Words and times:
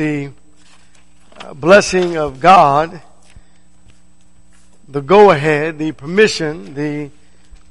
the 0.00 0.32
uh, 1.36 1.52
blessing 1.52 2.16
of 2.16 2.40
God, 2.40 3.02
the 4.88 5.02
go 5.02 5.30
ahead, 5.30 5.78
the 5.78 5.92
permission, 5.92 6.72
the 6.72 7.10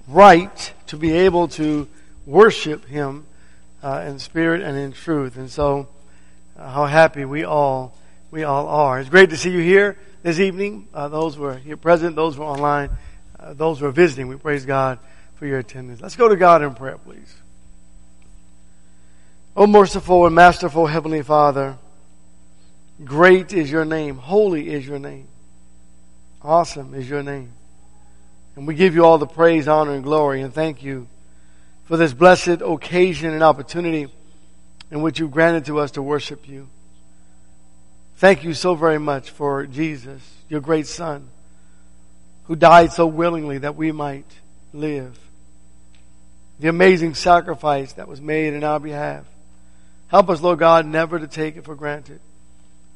right 0.07 0.73
to 0.85 0.95
be 0.95 1.11
able 1.11 1.47
to 1.47 1.87
worship 2.27 2.85
Him 2.85 3.25
uh, 3.81 4.05
in 4.05 4.19
spirit 4.19 4.61
and 4.61 4.77
in 4.77 4.91
truth. 4.91 5.37
And 5.37 5.49
so, 5.49 5.87
uh, 6.55 6.69
how 6.69 6.85
happy 6.85 7.25
we 7.25 7.45
all 7.45 7.95
we 8.29 8.43
all 8.43 8.67
are. 8.67 8.99
It's 8.99 9.09
great 9.09 9.31
to 9.31 9.37
see 9.37 9.49
you 9.49 9.63
here 9.63 9.97
this 10.21 10.39
evening. 10.39 10.87
Uh, 10.93 11.07
those 11.07 11.33
who 11.33 11.45
are 11.45 11.55
here 11.55 11.77
present, 11.77 12.15
those 12.15 12.35
who 12.35 12.43
are 12.43 12.53
online, 12.53 12.91
uh, 13.39 13.53
those 13.53 13.79
who 13.79 13.87
are 13.87 13.91
visiting, 13.91 14.27
we 14.27 14.35
praise 14.35 14.67
God 14.67 14.99
for 15.37 15.47
your 15.47 15.57
attendance. 15.57 15.99
Let's 15.99 16.15
go 16.15 16.27
to 16.27 16.35
God 16.35 16.61
in 16.61 16.75
prayer, 16.75 16.99
please. 16.99 17.35
O 19.57 19.65
merciful 19.65 20.27
and 20.27 20.35
masterful 20.35 20.85
Heavenly 20.85 21.23
Father, 21.23 21.79
great 23.03 23.53
is 23.53 23.71
your 23.71 23.85
name, 23.85 24.17
holy 24.17 24.69
is 24.69 24.87
your 24.87 24.99
name, 24.99 25.27
awesome 26.41 26.93
is 26.93 27.09
your 27.09 27.23
name. 27.23 27.51
And 28.55 28.67
we 28.67 28.75
give 28.75 28.95
you 28.95 29.05
all 29.05 29.17
the 29.17 29.27
praise, 29.27 29.67
honor, 29.67 29.93
and 29.93 30.03
glory, 30.03 30.41
and 30.41 30.53
thank 30.53 30.83
you 30.83 31.07
for 31.85 31.97
this 31.97 32.13
blessed 32.13 32.61
occasion 32.61 33.33
and 33.33 33.41
opportunity 33.41 34.11
in 34.91 35.01
which 35.01 35.19
you've 35.19 35.31
granted 35.31 35.65
to 35.65 35.79
us 35.79 35.91
to 35.91 36.01
worship 36.01 36.47
you. 36.47 36.67
Thank 38.17 38.43
you 38.43 38.53
so 38.53 38.75
very 38.75 38.99
much 38.99 39.29
for 39.29 39.65
Jesus, 39.65 40.21
your 40.49 40.59
great 40.59 40.87
Son, 40.87 41.29
who 42.45 42.55
died 42.55 42.91
so 42.91 43.07
willingly 43.07 43.59
that 43.59 43.75
we 43.75 43.91
might 43.91 44.25
live. 44.73 45.17
The 46.59 46.67
amazing 46.67 47.15
sacrifice 47.15 47.93
that 47.93 48.09
was 48.09 48.19
made 48.19 48.53
in 48.53 48.63
our 48.63 48.79
behalf. 48.79 49.25
Help 50.09 50.29
us, 50.29 50.41
Lord 50.41 50.59
God, 50.59 50.85
never 50.85 51.17
to 51.17 51.27
take 51.27 51.55
it 51.55 51.63
for 51.63 51.75
granted, 51.75 52.19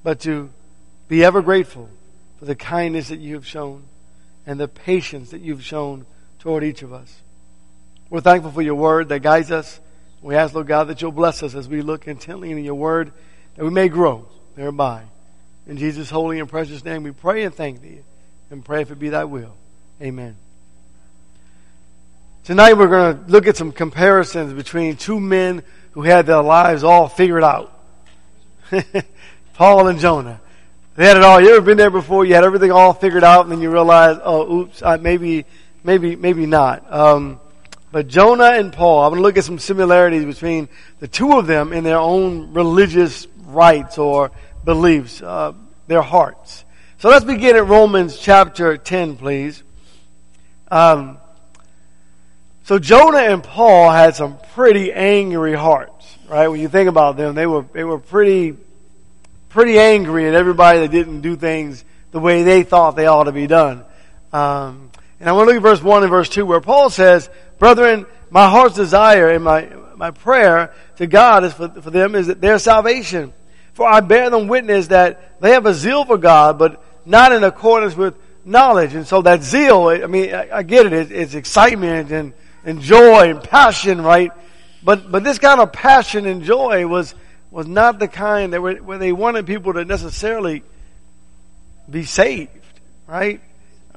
but 0.03 0.19
to 0.21 0.49
be 1.07 1.23
ever 1.23 1.41
grateful 1.41 1.89
for 2.37 2.45
the 2.45 2.55
kindness 2.55 3.09
that 3.09 3.19
you 3.19 3.35
have 3.35 3.47
shown 3.47 3.83
and 4.45 4.59
the 4.59 4.67
patience 4.67 5.31
that 5.31 5.41
you've 5.41 5.63
shown 5.63 6.05
toward 6.39 6.63
each 6.63 6.81
of 6.81 6.91
us. 6.91 7.21
We're 8.09 8.21
thankful 8.21 8.51
for 8.51 8.61
your 8.61 8.75
word 8.75 9.09
that 9.09 9.21
guides 9.21 9.51
us. 9.51 9.79
We 10.21 10.35
ask, 10.35 10.53
Lord 10.53 10.67
God, 10.67 10.85
that 10.85 11.01
you'll 11.01 11.11
bless 11.11 11.41
us 11.41 11.55
as 11.55 11.67
we 11.67 11.81
look 11.81 12.07
intently 12.07 12.51
into 12.51 12.63
your 12.63 12.75
word, 12.75 13.11
that 13.55 13.63
we 13.63 13.71
may 13.71 13.89
grow 13.89 14.27
thereby. 14.55 15.03
In 15.65 15.77
Jesus' 15.77 16.09
holy 16.09 16.39
and 16.39 16.49
precious 16.49 16.83
name 16.83 17.03
we 17.03 17.11
pray 17.11 17.43
and 17.43 17.55
thank 17.55 17.81
thee 17.81 17.99
and 18.51 18.63
pray 18.63 18.81
if 18.81 18.91
it 18.91 18.99
be 18.99 19.09
thy 19.09 19.23
will. 19.23 19.55
Amen. 20.01 20.35
Tonight 22.43 22.73
we're 22.73 22.89
going 22.89 23.23
to 23.23 23.31
look 23.31 23.47
at 23.47 23.55
some 23.55 23.71
comparisons 23.71 24.53
between 24.53 24.97
two 24.97 25.19
men 25.19 25.63
who 25.91 26.01
had 26.01 26.25
their 26.25 26.41
lives 26.41 26.83
all 26.83 27.07
figured 27.07 27.43
out. 27.43 27.79
Paul 29.53 29.87
and 29.87 29.99
Jonah. 29.99 30.41
They 30.95 31.05
had 31.05 31.17
it 31.17 31.23
all. 31.23 31.41
You 31.41 31.55
ever 31.55 31.61
been 31.61 31.77
there 31.77 31.89
before? 31.89 32.25
You 32.25 32.35
had 32.35 32.43
everything 32.43 32.71
all 32.71 32.93
figured 32.93 33.23
out 33.23 33.43
and 33.43 33.51
then 33.51 33.61
you 33.61 33.71
realize, 33.71 34.19
oh, 34.23 34.61
oops, 34.61 34.83
I, 34.83 34.97
maybe, 34.97 35.45
maybe, 35.83 36.15
maybe 36.15 36.45
not. 36.45 36.91
Um, 36.91 37.39
but 37.91 38.07
Jonah 38.07 38.51
and 38.51 38.73
Paul, 38.73 39.03
I'm 39.03 39.11
going 39.11 39.19
to 39.19 39.23
look 39.23 39.37
at 39.37 39.43
some 39.43 39.59
similarities 39.59 40.25
between 40.25 40.69
the 40.99 41.07
two 41.07 41.33
of 41.33 41.47
them 41.47 41.73
in 41.73 41.83
their 41.83 41.97
own 41.99 42.53
religious 42.53 43.27
rites 43.45 43.97
or 43.97 44.31
beliefs, 44.63 45.21
uh, 45.21 45.53
their 45.87 46.01
hearts. 46.01 46.65
So 46.97 47.09
let's 47.09 47.25
begin 47.25 47.55
at 47.55 47.67
Romans 47.67 48.17
chapter 48.17 48.77
10, 48.77 49.17
please. 49.17 49.61
Um, 50.71 51.17
so 52.63 52.79
Jonah 52.79 53.17
and 53.17 53.43
Paul 53.43 53.91
had 53.91 54.15
some 54.15 54.37
pretty 54.53 54.93
angry 54.93 55.53
hearts, 55.53 56.17
right? 56.29 56.47
When 56.47 56.61
you 56.61 56.69
think 56.69 56.89
about 56.89 57.17
them, 57.17 57.35
they 57.35 57.45
were 57.45 57.65
they 57.73 57.83
were 57.83 57.99
pretty 57.99 58.55
pretty 59.53 59.79
angry 59.79 60.27
at 60.27 60.33
everybody 60.33 60.79
that 60.79 60.91
didn't 60.91 61.21
do 61.21 61.35
things 61.35 61.85
the 62.11 62.19
way 62.19 62.43
they 62.43 62.63
thought 62.63 62.95
they 62.95 63.05
ought 63.05 63.25
to 63.25 63.31
be 63.31 63.47
done. 63.47 63.85
Um, 64.33 64.91
and 65.19 65.29
I 65.29 65.31
want 65.31 65.47
to 65.47 65.53
look 65.53 65.63
at 65.63 65.69
verse 65.69 65.81
one 65.81 66.03
and 66.03 66.09
verse 66.09 66.27
two, 66.27 66.45
where 66.45 66.59
Paul 66.59 66.89
says, 66.89 67.29
"Brethren, 67.59 68.05
my 68.29 68.49
heart's 68.49 68.75
desire 68.75 69.29
and 69.29 69.43
my 69.43 69.69
my 69.95 70.11
prayer 70.11 70.73
to 70.97 71.07
God 71.07 71.43
is 71.43 71.53
for, 71.53 71.69
for 71.69 71.91
them 71.91 72.15
is 72.15 72.27
that 72.27 72.41
their 72.41 72.59
salvation." 72.59 73.31
For 73.73 73.87
I 73.87 74.01
bear 74.01 74.29
them 74.29 74.47
witness 74.47 74.87
that 74.87 75.41
they 75.41 75.51
have 75.51 75.65
a 75.65 75.73
zeal 75.73 76.05
for 76.05 76.19
God, 76.19 76.59
but 76.59 76.83
not 77.05 77.31
in 77.31 77.43
accordance 77.43 77.95
with 77.95 78.13
knowledge. 78.45 78.93
And 78.93 79.07
so 79.07 79.23
that 79.23 79.41
zeal, 79.41 79.87
I 79.87 80.05
mean, 80.05 80.33
I, 80.33 80.57
I 80.57 80.63
get 80.63 80.85
it. 80.85 81.11
It's 81.11 81.33
excitement 81.33 82.11
and, 82.11 82.33
and 82.65 82.81
joy 82.81 83.31
and 83.31 83.41
passion, 83.41 84.01
right? 84.03 84.31
But, 84.83 85.11
but 85.11 85.23
this 85.23 85.39
kind 85.39 85.59
of 85.59 85.73
passion 85.73 86.27
and 86.27 86.43
joy 86.43 86.85
was, 86.85 87.15
was 87.53 87.67
not 87.67 87.99
the 87.99 88.07
kind 88.07 88.51
that 88.53 88.61
were, 88.61 88.73
where 88.77 88.97
they 88.97 89.11
wanted 89.11 89.45
people 89.45 89.73
to 89.73 89.85
necessarily 89.85 90.63
be 91.87 92.03
saved, 92.03 92.49
right? 93.05 93.39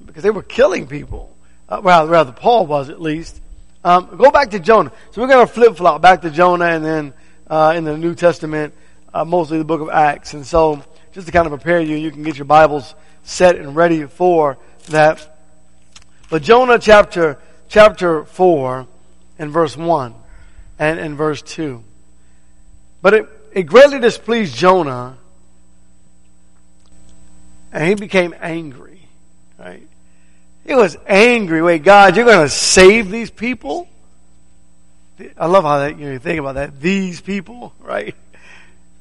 Because 0.04 0.22
they 0.22 0.30
were 0.30 0.42
killing 0.42 0.86
people. 0.86 1.34
Uh, 1.66 1.80
well, 1.82 2.06
rather 2.06 2.32
Paul 2.32 2.66
was 2.66 2.90
at 2.90 3.00
least. 3.00 3.40
Um, 3.82 4.14
go 4.18 4.30
back 4.30 4.50
to 4.50 4.60
Jonah. 4.60 4.92
So 5.10 5.22
we're 5.22 5.28
going 5.28 5.46
to 5.46 5.50
flip 5.50 5.78
flop 5.78 6.02
back 6.02 6.20
to 6.20 6.30
Jonah 6.30 6.66
and 6.66 6.84
then 6.84 7.14
uh, 7.48 7.72
in 7.74 7.84
the 7.84 7.96
New 7.96 8.14
Testament 8.14 8.74
uh, 9.14 9.24
mostly 9.24 9.56
the 9.56 9.64
book 9.64 9.80
of 9.80 9.88
Acts. 9.88 10.34
And 10.34 10.46
so, 10.46 10.84
just 11.12 11.26
to 11.26 11.32
kind 11.32 11.46
of 11.46 11.52
prepare 11.52 11.80
you, 11.80 11.96
you 11.96 12.10
can 12.10 12.22
get 12.22 12.36
your 12.36 12.44
Bibles 12.44 12.94
set 13.22 13.56
and 13.56 13.74
ready 13.74 14.04
for 14.04 14.58
that. 14.88 15.34
But 16.28 16.42
Jonah 16.42 16.78
chapter, 16.78 17.38
chapter 17.68 18.26
4 18.26 18.86
and 19.38 19.50
verse 19.50 19.78
1 19.78 20.14
and, 20.78 21.00
and 21.00 21.16
verse 21.16 21.40
2. 21.40 21.82
But 23.00 23.14
it, 23.14 23.35
it 23.56 23.62
greatly 23.62 23.98
displeased 23.98 24.54
Jonah 24.54 25.16
and 27.72 27.88
he 27.88 27.94
became 27.94 28.34
angry, 28.38 29.00
right? 29.58 29.88
He 30.66 30.74
was 30.74 30.98
angry. 31.06 31.62
Wait, 31.62 31.82
God, 31.82 32.16
you're 32.16 32.26
going 32.26 32.44
to 32.44 32.50
save 32.50 33.10
these 33.10 33.30
people? 33.30 33.88
I 35.38 35.46
love 35.46 35.64
how 35.64 35.78
that, 35.78 35.98
you, 35.98 36.04
know, 36.04 36.12
you 36.12 36.18
think 36.18 36.38
about 36.38 36.56
that. 36.56 36.78
These 36.82 37.22
people, 37.22 37.72
right? 37.80 38.14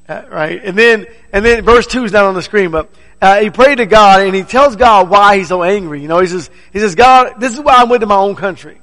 Uh, 0.08 0.22
right? 0.30 0.64
And 0.64 0.78
then, 0.78 1.06
and 1.34 1.44
then 1.44 1.62
verse 1.62 1.86
2 1.86 2.04
is 2.04 2.12
not 2.12 2.24
on 2.24 2.32
the 2.34 2.42
screen, 2.42 2.70
but 2.70 2.88
uh, 3.20 3.40
he 3.40 3.50
prayed 3.50 3.76
to 3.76 3.86
God 3.86 4.22
and 4.22 4.34
he 4.34 4.42
tells 4.42 4.74
God 4.74 5.10
why 5.10 5.36
he's 5.36 5.48
so 5.48 5.64
angry. 5.64 6.00
You 6.00 6.08
know, 6.08 6.20
he 6.20 6.28
says, 6.28 6.48
he 6.72 6.78
says, 6.78 6.94
God, 6.94 7.40
this 7.40 7.52
is 7.52 7.60
why 7.60 7.74
I 7.74 7.84
went 7.84 8.00
to 8.00 8.06
my 8.06 8.16
own 8.16 8.36
country. 8.36 8.80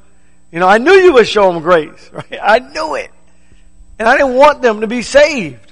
You 0.52 0.60
know, 0.60 0.68
I 0.68 0.78
knew 0.78 0.94
you 0.94 1.14
would 1.14 1.28
show 1.28 1.52
them 1.52 1.64
grace, 1.64 2.12
right? 2.14 2.40
I 2.40 2.60
knew 2.60 2.94
it. 2.94 3.10
And 3.98 4.08
I 4.08 4.18
didn't 4.18 4.36
want 4.36 4.62
them 4.62 4.82
to 4.82 4.88
be 4.88 5.02
saved. 5.02 5.63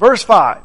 Verse 0.00 0.24
5. 0.24 0.58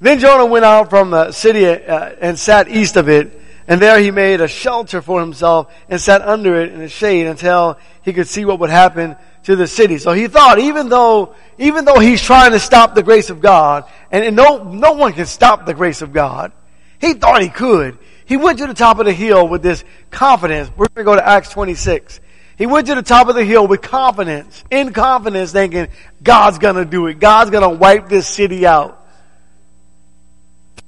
Then 0.00 0.18
Jonah 0.18 0.46
went 0.46 0.64
out 0.64 0.90
from 0.90 1.10
the 1.10 1.30
city 1.30 1.64
uh, 1.64 2.10
and 2.20 2.36
sat 2.36 2.68
east 2.68 2.96
of 2.96 3.08
it 3.08 3.40
and 3.68 3.82
there 3.82 3.98
he 3.98 4.10
made 4.10 4.40
a 4.40 4.48
shelter 4.48 5.02
for 5.02 5.20
himself 5.20 5.72
and 5.88 6.00
sat 6.00 6.22
under 6.22 6.60
it 6.60 6.72
in 6.72 6.78
the 6.78 6.88
shade 6.88 7.26
until 7.26 7.78
he 8.02 8.12
could 8.12 8.28
see 8.28 8.44
what 8.44 8.60
would 8.60 8.70
happen 8.70 9.16
to 9.44 9.56
the 9.56 9.66
city. 9.66 9.98
So 9.98 10.12
he 10.12 10.28
thought, 10.28 10.58
even 10.58 10.88
though, 10.88 11.34
even 11.58 11.84
though 11.84 11.98
he's 11.98 12.22
trying 12.22 12.52
to 12.52 12.60
stop 12.60 12.94
the 12.94 13.02
grace 13.02 13.30
of 13.30 13.40
God, 13.40 13.84
and, 14.10 14.24
and 14.24 14.36
no, 14.36 14.62
no 14.62 14.92
one 14.92 15.12
can 15.12 15.26
stop 15.26 15.66
the 15.66 15.74
grace 15.74 16.00
of 16.00 16.12
God, 16.12 16.52
he 17.00 17.14
thought 17.14 17.42
he 17.42 17.48
could. 17.48 17.98
He 18.24 18.36
went 18.36 18.58
to 18.58 18.66
the 18.66 18.74
top 18.74 18.98
of 18.98 19.06
the 19.06 19.12
hill 19.12 19.46
with 19.48 19.62
this 19.62 19.84
confidence. 20.10 20.70
We're 20.76 20.86
going 20.88 21.04
to 21.06 21.10
go 21.10 21.16
to 21.16 21.26
Acts 21.26 21.50
26. 21.50 22.20
He 22.56 22.66
went 22.66 22.86
to 22.86 22.94
the 22.94 23.02
top 23.02 23.28
of 23.28 23.34
the 23.34 23.44
hill 23.44 23.66
with 23.66 23.82
confidence, 23.82 24.64
in 24.70 24.92
confidence, 24.92 25.52
thinking, 25.52 25.88
God's 26.22 26.58
gonna 26.58 26.86
do 26.86 27.06
it. 27.06 27.18
God's 27.18 27.50
gonna 27.50 27.68
wipe 27.68 28.08
this 28.08 28.26
city 28.26 28.66
out. 28.66 29.06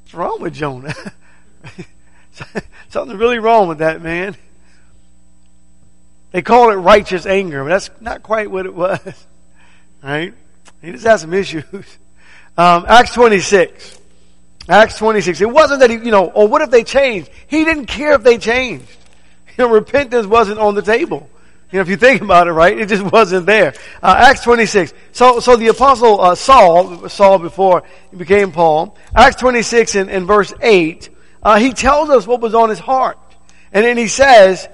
What's 0.03 0.15
wrong 0.15 0.41
with 0.41 0.55
Jonah? 0.55 0.95
Something's 2.89 3.21
really 3.21 3.39
wrong 3.39 3.69
with 3.69 3.79
that 3.79 4.01
man. 4.01 4.35
They 6.31 6.41
call 6.41 6.71
it 6.71 6.75
righteous 6.75 7.27
anger, 7.27 7.63
but 7.65 7.71
that's 7.71 7.91
not 8.01 8.23
quite 8.23 8.51
what 8.51 8.67
it 8.67 8.75
was. 8.75 9.01
Right? 10.01 10.33
He 10.81 10.93
just 10.93 11.05
had 11.05 11.17
some 11.17 11.35
issues. 11.35 11.65
Um, 12.57 12.87
Acts 12.89 13.15
26. 13.15 14.01
Acts 14.69 14.99
26. 14.99 15.41
It 15.43 15.49
wasn't 15.49 15.79
that 15.79 15.91
he, 15.91 15.97
you 15.97 16.11
know, 16.11 16.27
or 16.27 16.49
what 16.49 16.61
if 16.61 16.71
they 16.71 16.83
changed? 16.83 17.31
He 17.47 17.65
didn't 17.65 17.87
care 17.87 18.15
if 18.15 18.25
they 18.25 18.37
changed. 18.37 18.89
You 19.57 19.65
know, 19.65 19.71
repentance 19.71 20.27
wasn't 20.27 20.59
on 20.59 20.75
the 20.75 20.83
table. 20.83 21.31
You 21.71 21.77
know, 21.77 21.83
if 21.83 21.89
you 21.89 21.97
think 21.97 22.23
about 22.23 22.49
it, 22.49 22.53
right? 22.53 22.79
It 22.79 22.89
just 22.89 23.03
wasn't 23.13 23.45
there. 23.47 23.75
Uh, 24.03 24.15
Acts 24.19 24.43
26. 24.43 24.95
So, 25.13 25.41
so 25.41 25.57
the 25.57 25.69
apostle 25.69 26.21
uh, 26.21 26.35
Saul, 26.35 27.09
Saul 27.09 27.39
before 27.39 27.83
he 28.11 28.17
became 28.17 28.53
Paul, 28.53 28.97
Acts 29.15 29.37
26 29.37 29.95
and, 29.97 30.11
and 30.11 30.27
verse 30.27 30.53
8, 30.63 31.11
uh, 31.43 31.59
he 31.59 31.73
tells 31.73 32.09
us 32.09 32.27
what 32.27 32.41
was 32.41 32.55
on 32.55 32.71
his 32.71 32.79
heart. 32.79 33.19
And 33.71 33.85
then 33.85 33.99
he 33.99 34.09
says, 34.09 34.67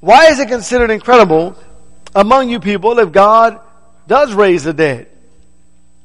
why 0.00 0.26
is 0.26 0.38
it 0.38 0.48
considered 0.48 0.90
incredible 0.90 1.56
among 2.14 2.50
you 2.50 2.60
people 2.60 2.98
if 2.98 3.10
God 3.10 3.60
does 4.06 4.34
raise 4.34 4.64
the 4.64 4.74
dead? 4.74 5.08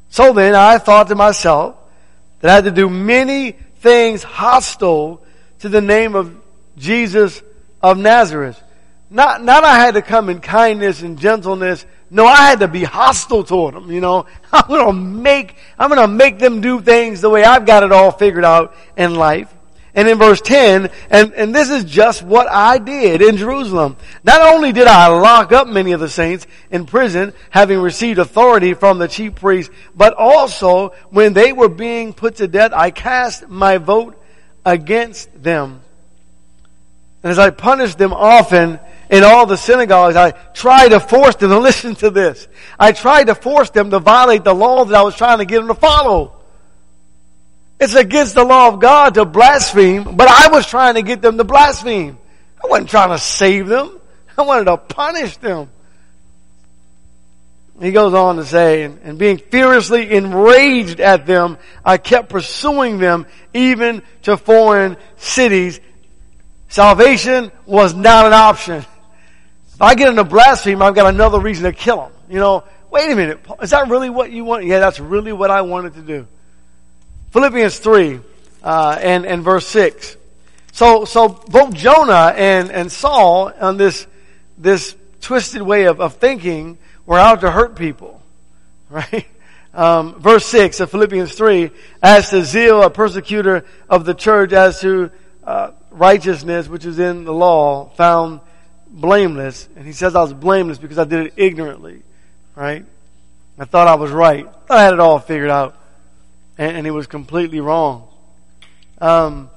So 0.10 0.32
then 0.32 0.56
I 0.56 0.78
thought 0.78 1.10
to 1.10 1.16
myself 1.16 1.76
that 2.40 2.52
I 2.52 2.56
had 2.56 2.64
to 2.64 2.72
do 2.72 2.90
many 2.90 3.52
things 3.52 4.24
hostile 4.24 5.22
to 5.60 5.70
the 5.70 5.82
name 5.82 6.16
of 6.16 6.34
Jesus 6.78 7.42
of 7.82 7.98
Nazareth. 7.98 8.62
Not, 9.16 9.42
not 9.42 9.64
I 9.64 9.76
had 9.80 9.94
to 9.94 10.02
come 10.02 10.30
in 10.30 10.42
kindness 10.42 11.02
and 11.02 11.18
gentleness. 11.18 11.86
No, 12.10 12.26
I 12.26 12.50
had 12.50 12.60
to 12.60 12.68
be 12.68 12.84
hostile 12.84 13.46
toward 13.46 13.74
them, 13.74 13.90
you 13.90 14.02
know. 14.02 14.26
I'm 14.52 14.68
gonna 14.68 14.92
make, 14.92 15.56
I'm 15.80 15.88
gonna 15.88 16.10
make 16.10 16.38
them 16.38 16.60
do 16.60 16.82
things 16.82 17.22
the 17.22 17.30
way 17.30 17.46
I've 17.46 17.66
got 17.66 17.84
it 17.84 17.94
all 17.94 18.12
figured 18.12 18.44
out 18.44 18.76
in 18.98 19.16
life. 19.16 19.50
And 19.94 20.10
in 20.10 20.18
verse 20.18 20.42
10, 20.42 20.90
and, 21.10 21.34
and 21.34 21.56
this 21.56 21.70
is 21.70 21.86
just 21.86 22.24
what 22.24 22.52
I 22.52 22.78
did 22.78 23.22
in 23.22 23.38
Jerusalem. 23.38 23.96
Not 24.26 24.54
only 24.54 24.74
did 24.74 24.88
I 24.88 25.08
lock 25.08 25.54
up 25.54 25.70
many 25.70 25.94
of 25.94 26.02
the 26.02 26.10
saints 26.10 26.46
in 26.70 26.86
prison, 26.86 27.32
having 27.52 27.80
received 27.80 28.20
authority 28.20 28.74
from 28.74 28.98
the 28.98 29.08
chief 29.08 29.36
priests, 29.36 29.74
but 29.96 30.14
also 30.14 30.90
when 31.10 31.32
they 31.32 31.54
were 31.54 31.70
being 31.70 32.12
put 32.14 32.36
to 32.36 32.50
death, 32.50 32.74
I 32.74 32.92
cast 32.92 33.48
my 33.48 33.78
vote 33.78 34.22
against 34.66 35.42
them. 35.42 35.80
And 37.24 37.32
as 37.32 37.40
I 37.40 37.52
punished 37.52 37.98
them 37.98 38.12
often 38.12 38.82
in 39.10 39.24
all 39.24 39.46
the 39.46 39.58
synagogues, 39.58 40.16
I 40.16 40.32
tried 40.32 40.90
to 40.90 41.00
force 41.00 41.36
them 41.36 41.50
to 41.50 41.60
listen 41.70 41.96
to 41.96 42.10
this. 42.10 42.48
I 42.80 42.92
tried 42.92 43.26
to 43.26 43.36
force 43.36 43.70
them 43.70 43.92
to 43.92 44.00
violate 44.00 44.44
the 44.44 44.54
law 44.54 44.86
that 44.86 44.96
I 44.96 45.04
was 45.04 45.16
trying 45.16 45.40
to 45.40 45.46
get 45.46 45.60
them 45.60 45.68
to 45.68 45.76
follow. 45.76 46.34
It's 47.80 47.96
against 47.96 48.36
the 48.36 48.44
law 48.44 48.70
of 48.70 48.80
God 48.80 49.16
to 49.16 49.26
blaspheme, 49.26 50.16
but 50.16 50.28
I 50.30 50.50
was 50.50 50.66
trying 50.66 50.96
to 50.96 51.02
get 51.02 51.22
them 51.22 51.38
to 51.38 51.44
blaspheme. 51.44 52.18
I 52.64 52.68
wasn't 52.68 52.90
trying 52.90 53.10
to 53.10 53.20
save 53.20 53.68
them. 53.68 54.00
I 54.38 54.44
wanted 54.44 54.66
to 54.66 54.78
punish 54.78 55.38
them. 55.38 55.70
He 57.82 57.92
goes 57.92 58.14
on 58.14 58.38
to 58.38 58.46
say, 58.46 58.84
and, 58.84 59.20
being 59.20 59.38
furiously 59.38 60.10
enraged 60.12 61.02
at 61.02 61.26
them, 61.26 61.58
I 61.84 61.98
kept 61.98 62.30
pursuing 62.30 63.00
them 63.00 63.26
even 63.54 64.02
to 64.24 64.38
foreign 64.38 64.96
cities. 65.18 65.82
Salvation 66.70 67.52
was 67.66 67.94
not 67.94 68.26
an 68.26 68.34
option. 68.34 68.86
If 69.76 69.82
I 69.82 69.94
get 69.94 70.08
into 70.08 70.24
blaspheme, 70.24 70.82
I've 70.82 70.96
got 70.96 71.14
another 71.14 71.38
reason 71.38 71.66
to 71.66 71.74
kill 71.74 72.06
him. 72.06 72.14
You 72.30 72.40
know, 72.40 72.64
wait 72.90 73.12
a 73.12 73.16
minute, 73.16 73.42
is 73.62 73.72
that 73.72 73.90
really 73.90 74.10
what 74.10 74.32
you 74.32 74.46
want? 74.46 74.64
Yeah, 74.64 74.80
that's 74.80 75.02
really 75.02 75.34
what 75.34 75.52
I 75.52 75.64
wanted 75.64 75.96
to 75.96 76.02
do. 76.02 76.28
Philippians 77.32 77.78
3 77.80 78.22
uh, 78.64 78.98
and, 79.02 79.26
and 79.26 79.44
verse 79.44 79.68
6. 79.68 80.16
So, 80.72 81.04
so 81.04 81.28
both 81.28 81.74
Jonah 81.74 82.34
and, 82.38 82.72
and 82.72 82.90
Saul 82.90 83.52
on 83.60 83.76
this, 83.76 84.08
this 84.58 84.96
twisted 85.20 85.62
way 85.62 85.88
of, 85.88 86.00
of 86.00 86.16
thinking 86.16 86.78
were 87.06 87.20
out 87.20 87.42
to 87.42 87.52
hurt 87.52 87.76
people. 87.76 88.22
Right? 88.90 89.26
Um, 89.74 90.22
verse 90.22 90.46
6 90.46 90.80
of 90.80 90.92
Philippians 90.92 91.34
3, 91.34 91.72
as 92.02 92.30
to 92.30 92.46
zeal, 92.46 92.82
a 92.82 92.90
persecutor 92.90 93.66
of 93.90 94.06
the 94.06 94.14
church, 94.14 94.54
as 94.54 94.80
to 94.82 95.12
uh, 95.44 95.72
righteousness, 95.92 96.70
which 96.70 96.86
is 96.86 96.98
in 96.98 97.26
the 97.26 97.34
law, 97.34 97.90
found 97.98 98.40
blameless. 98.96 99.70
And 99.76 99.86
he 99.86 99.94
says 99.94 100.16
I 100.16 100.22
was 100.22 100.34
blameless 100.34 100.78
because 100.78 100.98
I 100.98 101.04
did 101.04 101.28
it 101.28 101.34
ignorantly. 101.38 102.02
Right? 102.56 102.86
I 103.60 103.66
thought 103.66 103.88
I 103.88 103.96
was 103.96 104.12
right. 104.12 104.48
I 104.70 104.82
had 104.82 104.94
it 104.94 105.00
all 105.00 105.20
figured 105.20 105.50
out 105.50 105.78
and, 106.58 106.78
and 106.78 106.86
he 106.86 106.92
was 106.92 107.08
completely 107.08 107.60
wrong. 107.60 108.08
Um, 109.00 109.50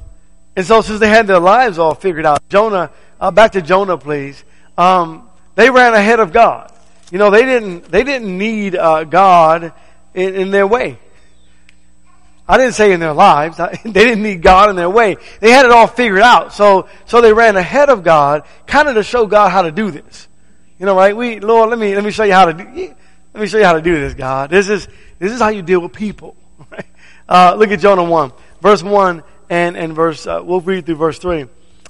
and 0.56 0.66
so 0.66 0.80
since 0.80 1.00
they 1.00 1.08
had 1.08 1.26
their 1.26 1.38
lives 1.38 1.78
all 1.78 1.94
figured 1.94 2.26
out, 2.26 2.46
Jonah, 2.48 2.90
uh, 3.20 3.30
back 3.30 3.52
to 3.52 3.62
Jonah, 3.62 3.96
please. 3.96 4.42
Um, 4.76 5.28
they 5.54 5.70
ran 5.70 5.94
ahead 5.94 6.20
of 6.20 6.32
God. 6.32 6.72
You 7.10 7.18
know, 7.18 7.30
they 7.30 7.44
didn't, 7.44 7.84
they 7.84 8.04
didn't 8.04 8.36
need, 8.36 8.76
uh, 8.76 9.04
God 9.04 9.72
in, 10.14 10.34
in, 10.34 10.50
their 10.50 10.66
way. 10.66 10.98
I 12.48 12.56
didn't 12.56 12.74
say 12.74 12.92
in 12.92 13.00
their 13.00 13.12
lives. 13.12 13.56
they 13.84 13.92
didn't 13.92 14.22
need 14.22 14.42
God 14.42 14.70
in 14.70 14.76
their 14.76 14.88
way. 14.88 15.16
They 15.40 15.50
had 15.50 15.66
it 15.66 15.70
all 15.70 15.86
figured 15.86 16.20
out. 16.20 16.54
So, 16.54 16.88
so 17.04 17.20
they 17.20 17.32
ran 17.32 17.56
ahead 17.56 17.90
of 17.90 18.02
God, 18.02 18.44
kind 18.66 18.88
of 18.88 18.94
to 18.94 19.02
show 19.02 19.26
God 19.26 19.50
how 19.50 19.62
to 19.62 19.70
do 19.70 19.90
this. 19.90 20.28
You 20.78 20.86
know, 20.86 20.96
right? 20.96 21.14
We, 21.14 21.40
Lord, 21.40 21.70
let 21.70 21.78
me, 21.78 21.94
let 21.94 22.04
me 22.04 22.10
show 22.10 22.24
you 22.24 22.32
how 22.32 22.46
to 22.46 22.54
do, 22.54 22.94
let 23.34 23.40
me 23.40 23.46
show 23.46 23.58
you 23.58 23.64
how 23.64 23.74
to 23.74 23.82
do 23.82 23.94
this, 24.00 24.14
God. 24.14 24.48
This 24.48 24.68
is, 24.68 24.88
this 25.18 25.32
is 25.32 25.40
how 25.40 25.48
you 25.48 25.62
deal 25.62 25.80
with 25.80 25.92
people. 25.92 26.36
Uh, 27.30 27.54
look 27.58 27.70
at 27.70 27.78
Jonah 27.78 28.02
1, 28.02 28.32
verse 28.62 28.82
1 28.82 29.22
and, 29.50 29.76
and 29.76 29.94
verse, 29.94 30.26
uh, 30.26 30.40
we'll 30.42 30.62
read 30.62 30.86
through 30.86 30.94
verse 30.94 31.18
3. 31.18 31.44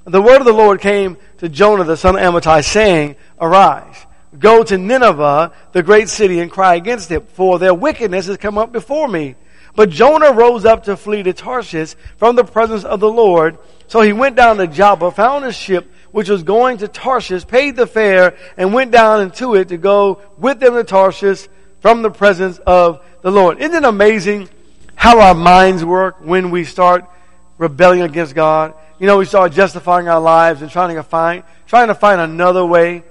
The 0.05 0.21
word 0.21 0.39
of 0.39 0.47
the 0.47 0.53
Lord 0.53 0.81
came 0.81 1.17
to 1.39 1.49
Jonah, 1.49 1.85
the 1.85 1.97
son 1.97 2.17
of 2.17 2.23
Amittai, 2.23 2.65
saying, 2.65 3.15
Arise, 3.41 4.07
go 4.37 4.65
to 4.65 4.77
Nineveh, 4.77 5.53
the 5.71 5.85
great 5.85 6.09
city, 6.09 6.41
and 6.41 6.51
cry 6.51 6.75
against 6.75 7.13
it, 7.13 7.29
for 7.31 7.61
their 7.61 7.73
wickedness 7.73 8.27
has 8.27 8.37
come 8.37 8.59
up 8.59 8.73
before 8.73 9.07
me. 9.07 9.37
But 9.79 9.91
Jonah 9.91 10.33
rose 10.33 10.65
up 10.65 10.83
to 10.85 10.97
flee 10.97 11.23
to 11.23 11.33
Tarshish 11.33 11.95
from 12.17 12.35
the 12.35 12.43
presence 12.43 12.83
of 12.83 12.99
the 12.99 13.09
Lord. 13.09 13.59
So 13.87 14.01
he 14.01 14.13
went 14.13 14.35
down 14.35 14.57
to 14.57 14.67
Joppa, 14.67 15.13
found 15.13 15.45
a 15.45 15.53
ship 15.53 15.89
which 16.11 16.29
was 16.29 16.43
going 16.43 16.79
to 16.79 16.89
Tarshish, 16.89 17.47
paid 17.47 17.77
the 17.77 17.87
fare, 17.87 18.37
and 18.57 18.75
went 18.75 18.91
down 18.91 19.21
into 19.21 19.55
it 19.55 19.69
to 19.69 19.77
go 19.77 20.21
with 20.37 20.59
them 20.59 20.75
to 20.75 20.83
Tarshish 20.83 21.47
from 21.79 22.03
the 22.03 22.11
presence 22.11 22.59
of 22.67 23.05
the 23.23 23.31
Lord. 23.31 23.61
Isn't 23.61 23.77
it 23.77 23.85
amazing 23.85 24.49
how 24.97 25.21
our 25.21 25.37
minds 25.37 25.85
work 25.85 26.17
when 26.23 26.51
we 26.51 26.65
start 26.65 27.05
rebelling 27.57 28.03
against 28.03 28.35
God. 28.35 28.75
You 28.99 29.07
know, 29.07 29.19
we 29.19 29.27
start 29.27 29.53
justifying 29.53 30.09
our 30.09 30.21
lives 30.21 30.61
and 30.61 30.73
trying 30.73 30.97
to 30.97 31.05
find, 31.05 31.45
trying 31.69 31.87
to 31.87 31.95
find 31.95 32.21
another 32.21 32.67
way, 32.67 33.05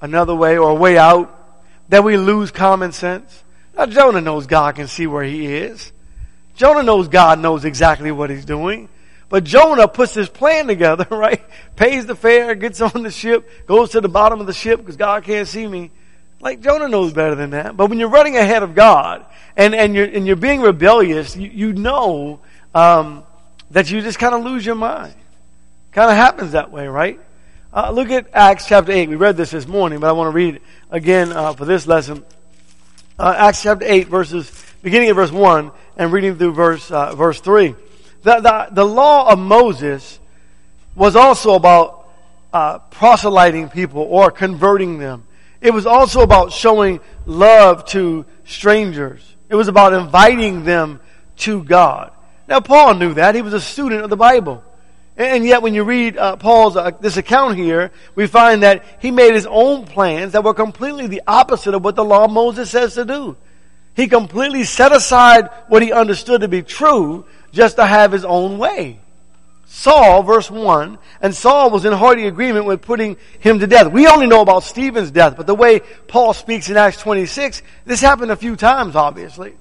another 0.00 0.34
way 0.34 0.56
or 0.56 0.70
a 0.70 0.74
way 0.74 0.96
out, 0.96 1.60
that 1.90 2.02
we 2.02 2.16
lose 2.16 2.50
common 2.50 2.92
sense. 2.92 3.44
Now 3.76 3.84
Jonah 3.84 4.22
knows 4.22 4.46
God 4.46 4.76
can 4.76 4.88
see 4.88 5.06
where 5.06 5.22
he 5.22 5.44
is. 5.44 5.92
Jonah 6.54 6.82
knows 6.82 7.08
God 7.08 7.38
knows 7.38 7.64
exactly 7.64 8.12
what 8.12 8.30
he's 8.30 8.44
doing. 8.44 8.88
But 9.28 9.44
Jonah 9.44 9.88
puts 9.88 10.14
his 10.14 10.28
plan 10.28 10.66
together, 10.66 11.06
right? 11.10 11.42
Pays 11.76 12.06
the 12.06 12.14
fare, 12.14 12.54
gets 12.54 12.80
on 12.80 13.02
the 13.02 13.10
ship, 13.10 13.66
goes 13.66 13.90
to 13.90 14.00
the 14.00 14.08
bottom 14.08 14.40
of 14.40 14.46
the 14.46 14.52
ship 14.52 14.78
because 14.78 14.96
God 14.96 15.24
can't 15.24 15.48
see 15.48 15.66
me. 15.66 15.90
Like 16.40 16.60
Jonah 16.60 16.88
knows 16.88 17.12
better 17.12 17.34
than 17.34 17.50
that. 17.50 17.76
But 17.76 17.90
when 17.90 17.98
you're 17.98 18.10
running 18.10 18.36
ahead 18.36 18.62
of 18.62 18.74
God 18.74 19.24
and, 19.56 19.74
and 19.74 19.94
you're, 19.94 20.06
and 20.06 20.26
you're 20.26 20.36
being 20.36 20.60
rebellious, 20.60 21.36
you, 21.36 21.48
you 21.48 21.72
know, 21.72 22.40
um, 22.74 23.24
that 23.70 23.90
you 23.90 24.00
just 24.02 24.18
kind 24.18 24.34
of 24.34 24.44
lose 24.44 24.64
your 24.64 24.74
mind. 24.74 25.14
Kind 25.92 26.10
of 26.10 26.16
happens 26.16 26.52
that 26.52 26.70
way, 26.70 26.86
right? 26.86 27.18
Uh, 27.72 27.90
look 27.90 28.10
at 28.10 28.28
Acts 28.32 28.66
chapter 28.66 28.92
8. 28.92 29.08
We 29.08 29.16
read 29.16 29.36
this 29.36 29.50
this 29.50 29.66
morning, 29.66 30.00
but 30.00 30.08
I 30.08 30.12
want 30.12 30.28
to 30.28 30.36
read 30.36 30.60
again 30.90 31.32
uh, 31.32 31.54
for 31.54 31.64
this 31.64 31.86
lesson. 31.86 32.24
Uh, 33.18 33.34
Acts 33.36 33.62
chapter 33.62 33.84
8 33.84 34.08
verses, 34.08 34.64
beginning 34.82 35.08
at 35.08 35.16
verse 35.16 35.32
1 35.32 35.72
and 35.96 36.12
reading 36.12 36.36
through 36.36 36.52
verse, 36.52 36.90
uh, 36.90 37.14
verse 37.14 37.40
3. 37.40 37.74
The, 38.22 38.40
the, 38.40 38.68
the 38.72 38.84
law 38.84 39.30
of 39.30 39.38
Moses 39.38 40.18
was 40.94 41.16
also 41.16 41.54
about 41.54 42.08
uh, 42.52 42.78
proselyting 42.78 43.68
people 43.68 44.02
or 44.02 44.30
converting 44.30 44.98
them. 44.98 45.26
It 45.60 45.72
was 45.72 45.86
also 45.86 46.20
about 46.20 46.52
showing 46.52 47.00
love 47.26 47.84
to 47.86 48.26
strangers. 48.44 49.22
It 49.48 49.54
was 49.54 49.68
about 49.68 49.92
inviting 49.92 50.64
them 50.64 51.00
to 51.38 51.64
God. 51.64 52.12
Now 52.46 52.60
Paul 52.60 52.94
knew 52.94 53.14
that. 53.14 53.34
He 53.34 53.42
was 53.42 53.54
a 53.54 53.60
student 53.60 54.02
of 54.02 54.10
the 54.10 54.16
Bible. 54.16 54.62
And 55.16 55.44
yet 55.44 55.62
when 55.62 55.74
you 55.74 55.84
read 55.84 56.16
uh, 56.16 56.36
Paul's, 56.36 56.76
uh, 56.76 56.90
this 57.00 57.16
account 57.16 57.56
here, 57.56 57.92
we 58.14 58.26
find 58.26 58.62
that 58.62 58.84
he 59.00 59.10
made 59.10 59.32
his 59.32 59.46
own 59.46 59.86
plans 59.86 60.32
that 60.32 60.42
were 60.42 60.54
completely 60.54 61.06
the 61.06 61.22
opposite 61.26 61.74
of 61.74 61.84
what 61.84 61.94
the 61.94 62.04
law 62.04 62.24
of 62.24 62.32
Moses 62.32 62.70
says 62.70 62.94
to 62.94 63.04
do. 63.04 63.36
He 63.94 64.08
completely 64.08 64.64
set 64.64 64.92
aside 64.92 65.48
what 65.68 65.82
he 65.82 65.92
understood 65.92 66.40
to 66.40 66.48
be 66.48 66.62
true 66.62 67.24
just 67.52 67.76
to 67.76 67.86
have 67.86 68.12
his 68.12 68.24
own 68.24 68.58
way. 68.58 69.00
Saul, 69.66 70.22
verse 70.22 70.50
1, 70.50 70.98
and 71.20 71.34
Saul 71.34 71.70
was 71.70 71.84
in 71.84 71.92
hearty 71.92 72.26
agreement 72.26 72.64
with 72.64 72.82
putting 72.82 73.16
him 73.40 73.58
to 73.58 73.66
death. 73.66 73.90
We 73.90 74.06
only 74.06 74.26
know 74.26 74.40
about 74.40 74.62
Stephen's 74.62 75.10
death, 75.10 75.36
but 75.36 75.46
the 75.46 75.54
way 75.54 75.80
Paul 76.06 76.32
speaks 76.32 76.70
in 76.70 76.76
Acts 76.76 76.98
26, 76.98 77.62
this 77.84 78.00
happened 78.00 78.30
a 78.30 78.36
few 78.36 78.56
times, 78.56 78.94
obviously. 78.94 79.54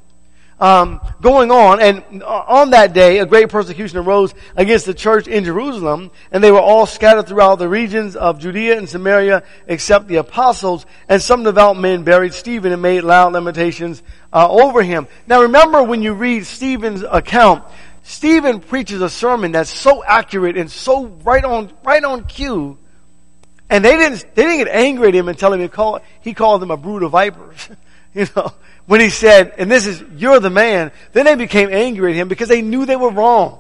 Um, 0.60 1.02
going 1.20 1.52
on, 1.52 1.82
and 1.82 2.24
on 2.24 2.70
that 2.70 2.94
day, 2.94 3.18
a 3.18 3.26
great 3.26 3.50
persecution 3.50 3.98
arose 3.98 4.34
against 4.56 4.86
the 4.86 4.94
church 4.94 5.28
in 5.28 5.44
Jerusalem, 5.44 6.12
and 6.32 6.44
they 6.44 6.52
were 6.52 6.62
all 6.62 6.86
scattered 6.86 7.28
throughout 7.28 7.56
the 7.56 7.68
regions 7.68 8.16
of 8.16 8.40
Judea 8.40 8.78
and 8.78 8.88
Samaria, 8.88 9.44
except 9.68 10.08
the 10.08 10.18
apostles, 10.18 10.86
and 11.10 11.22
some 11.22 11.44
devout 11.44 11.78
men 11.78 12.04
buried 12.04 12.34
Stephen 12.34 12.72
and 12.72 12.82
made 12.82 13.02
loud 13.02 13.34
lamentations 13.34 14.04
uh, 14.32 14.48
over 14.50 14.84
him. 14.84 15.08
Now 15.28 15.42
remember 15.42 15.84
when 15.84 16.02
you 16.02 16.14
read 16.14 16.46
Stephen's 16.46 17.04
account, 17.04 17.64
Stephen 18.04 18.60
preaches 18.60 19.02
a 19.02 19.10
sermon 19.10 19.54
that's 19.54 19.70
so 19.70 20.04
accurate 20.04 20.58
and 20.58 20.70
so 20.70 21.06
right 21.24 21.44
on, 21.44 21.72
right 21.84 22.04
on 22.04 22.26
cue. 22.26 22.78
And 23.70 23.84
they 23.84 23.96
didn't, 23.96 24.36
they 24.36 24.44
didn't 24.44 24.58
get 24.66 24.68
angry 24.68 25.08
at 25.08 25.16
him 25.16 25.30
and 25.30 25.38
tell 25.38 25.52
him 25.54 25.62
he 25.62 25.68
called, 25.68 26.02
he 26.22 26.34
called 26.34 26.62
them 26.62 26.70
a 26.70 26.78
brood 26.78 27.02
of 27.02 27.12
vipers. 27.12 27.70
you 28.16 28.28
know, 28.36 28.52
when 28.86 29.00
he 29.00 29.10
said, 29.10 29.54
and 29.58 29.72
this 29.72 29.86
is, 29.86 30.04
you're 30.18 30.40
the 30.40 30.50
man, 30.50 30.92
then 31.14 31.26
they 31.26 31.36
became 31.36 31.70
angry 31.72 32.12
at 32.12 32.18
him 32.18 32.28
because 32.28 32.50
they 32.50 32.62
knew 32.62 32.86
they 32.86 32.96
were 32.96 33.12
wrong. 33.12 33.60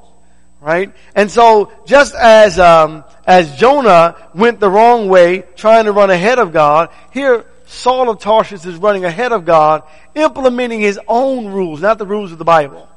Right? 0.60 0.93
And 1.13 1.29
so, 1.29 1.74
just 1.86 2.15
as, 2.15 2.57
um, 2.57 3.03
as 3.25 3.57
Jonah 3.57 4.15
went 4.33 4.62
the 4.62 4.69
wrong 4.69 5.10
way, 5.10 5.43
trying 5.55 5.86
to 5.86 5.91
run 5.91 6.10
ahead 6.10 6.39
of 6.39 6.53
God, 6.53 6.89
here 7.12 7.45
Saul 7.65 8.10
of 8.10 8.19
Tarshish 8.19 8.65
is 8.65 8.77
running 8.77 9.03
ahead 9.03 9.33
of 9.33 9.43
God, 9.43 9.83
implementing 10.15 10.79
his 10.79 11.00
own 11.07 11.48
rules, 11.48 11.81
not 11.81 11.98
the 11.98 12.05
rules 12.05 12.31
of 12.31 12.38
the 12.38 12.45
Bible. 12.45 12.88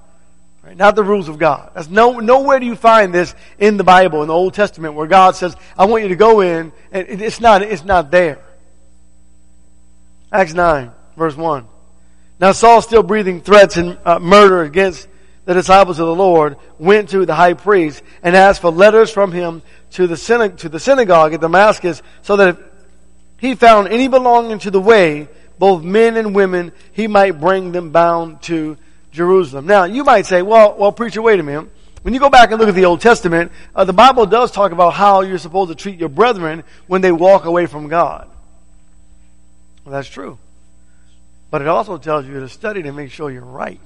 Right? 0.63 0.77
Not 0.77 0.97
the 0.97 1.05
rules 1.05 1.29
of 1.29 1.39
God. 1.39 1.71
That's 1.75 1.89
no, 1.89 2.19
nowhere 2.19 2.61
do 2.61 2.67
you 2.67 2.77
find 2.77 3.15
this 3.15 3.35
in 3.59 3.77
the 3.77 3.85
Bible, 3.85 4.23
in 4.23 4.29
the 4.29 4.35
Old 4.35 4.55
Testament, 4.55 4.95
where 4.95 5.07
God 5.07 5.37
says, 5.37 5.57
I 5.79 5.87
want 5.87 6.03
you 6.03 6.09
to 6.11 6.17
go 6.17 6.41
in, 6.41 6.73
and 6.93 7.23
it's 7.23 7.41
not, 7.41 7.63
it's 7.63 7.85
not 7.85 8.11
there. 8.11 8.39
Acts 10.31 10.55
9, 10.55 10.91
verse 11.17 11.37
1. 11.37 11.67
Now 12.39 12.53
Saul, 12.53 12.83
still 12.83 13.03
breathing 13.03 13.41
threats 13.41 13.77
and 13.77 13.99
uh, 14.05 14.19
murder 14.19 14.63
against 14.63 15.09
the 15.45 15.55
disciples 15.55 15.99
of 15.99 16.07
the 16.07 16.15
Lord, 16.15 16.57
went 16.79 17.11
to 17.11 17.25
the 17.25 17.35
high 17.35 17.55
priest 17.55 18.03
and 18.23 18.37
asked 18.37 18.61
for 18.61 18.71
letters 18.71 19.11
from 19.11 19.33
him 19.33 19.63
to 19.93 20.07
the, 20.07 20.17
synagogue, 20.17 20.59
to 20.59 20.69
the 20.69 20.81
synagogue 20.81 21.33
at 21.33 21.41
Damascus 21.41 22.03
so 22.23 22.37
that 22.37 22.49
if 22.49 22.59
he 23.39 23.55
found 23.55 23.89
any 23.89 24.09
belonging 24.09 24.59
to 24.61 24.71
the 24.71 24.81
way, 24.81 25.29
both 25.59 25.83
men 25.83 26.17
and 26.17 26.35
women, 26.35 26.73
he 26.93 27.07
might 27.07 27.41
bring 27.41 27.73
them 27.73 27.91
bound 27.91 28.43
to 28.43 28.77
Jerusalem. 29.13 29.67
Now, 29.67 29.85
you 29.85 30.05
might 30.05 30.27
say, 30.27 30.43
well, 30.43 30.77
well, 30.77 30.93
preacher, 30.93 31.23
wait 31.23 31.41
a 31.41 31.43
minute. 31.43 31.71
When 32.03 32.15
you 32.15 32.21
go 32.21 32.31
back 32.31 32.51
and 32.51 32.61
look 32.61 32.69
at 32.69 32.75
the 32.75 32.85
Old 32.85 33.01
Testament, 33.01 33.51
uh, 33.75 33.85
the 33.85 33.93
Bible 33.93 34.27
does 34.27 34.53
talk 34.53 34.73
about 34.73 34.91
how 34.91 35.23
you're 35.23 35.39
supposed 35.39 35.71
to 35.71 35.75
treat 35.75 35.99
your 35.99 36.09
brethren 36.09 36.63
when 36.87 37.01
they 37.01 37.11
walk 37.11 37.47
away 37.47 37.67
from 37.67 37.89
God. 37.89 38.29
Well, 39.85 39.93
that's 39.93 40.09
true. 40.09 40.39
But 41.57 41.63
it 41.63 41.69
also 41.69 41.97
tells 41.97 42.27
you 42.27 42.39
to 42.41 42.51
study 42.51 42.83
to 42.83 42.93
make 42.93 43.11
sure 43.11 43.31
you're 43.31 43.41
right. 43.41 43.81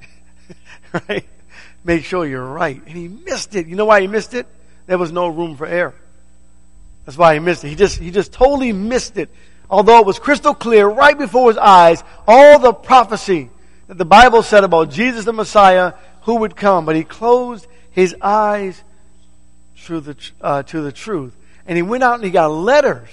right? 1.09 1.25
Make 1.85 2.03
sure 2.03 2.27
you're 2.27 2.45
right. 2.45 2.83
And 2.85 2.97
he 2.97 3.07
missed 3.07 3.55
it. 3.55 3.69
You 3.69 3.77
know 3.77 3.85
why 3.85 4.01
he 4.01 4.09
missed 4.09 4.35
it? 4.35 4.49
There 4.87 4.99
was 4.99 5.13
no 5.13 5.29
room 5.29 5.57
for 5.57 5.69
error. 5.69 5.95
That's 7.07 7.17
why 7.17 7.35
he 7.35 7.39
missed 7.39 7.63
it. 7.63 7.69
He 7.69 7.77
just, 7.77 7.99
he 7.99 8.11
just 8.11 8.33
totally 8.33 8.73
missed 8.73 9.17
it. 9.19 9.31
Although 9.71 10.01
it 10.01 10.05
was 10.05 10.19
crystal 10.19 10.53
clear 10.53 10.89
right 10.89 11.17
before 11.17 11.49
his 11.49 11.59
eyes, 11.59 12.03
all 12.27 12.59
the 12.59 12.73
prophecy 12.73 13.51
that 13.87 13.99
the 13.99 14.05
Bible 14.05 14.43
said 14.43 14.65
about 14.65 14.91
Jesus 14.91 15.25
the 15.25 15.33
Messiah 15.33 15.93
who 16.23 16.39
would 16.39 16.57
come, 16.57 16.85
but 16.85 16.97
he 16.97 17.05
closed 17.05 17.69
his 17.93 18.17
eyes 18.21 18.83
to 19.85 20.01
the, 20.01 20.17
uh, 20.41 20.65
to 20.65 20.81
the 20.81 20.91
truth. 20.91 21.37
And 21.69 21.77
he 21.77 21.83
went 21.83 22.03
out 22.03 22.17
and 22.17 22.25
he 22.25 22.31
got 22.33 22.49
letters, 22.49 23.11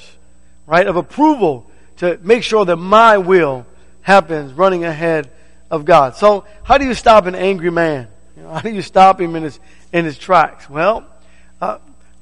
right, 0.65 0.87
of 0.87 0.95
approval 0.95 1.69
to 1.97 2.17
make 2.23 2.41
sure 2.41 2.65
that 2.65 2.77
my 2.77 3.19
will 3.19 3.67
happens 4.07 4.53
running 4.53 4.85
ahead 4.85 5.29
of 5.69 5.83
God. 5.83 6.15
So 6.15 6.45
how 6.63 6.77
do 6.77 6.85
you 6.85 6.93
stop 6.93 7.25
an 7.25 7.35
angry 7.35 7.69
man? 7.69 8.07
You 8.37 8.43
know, 8.43 8.49
how 8.53 8.61
do 8.61 8.69
you 8.69 8.81
stop 8.81 9.19
him 9.19 9.35
in 9.35 9.43
his, 9.43 9.59
in 9.91 10.05
his 10.05 10.17
tracks? 10.17 10.69
Well, 10.69 11.05
uh, 11.61 11.79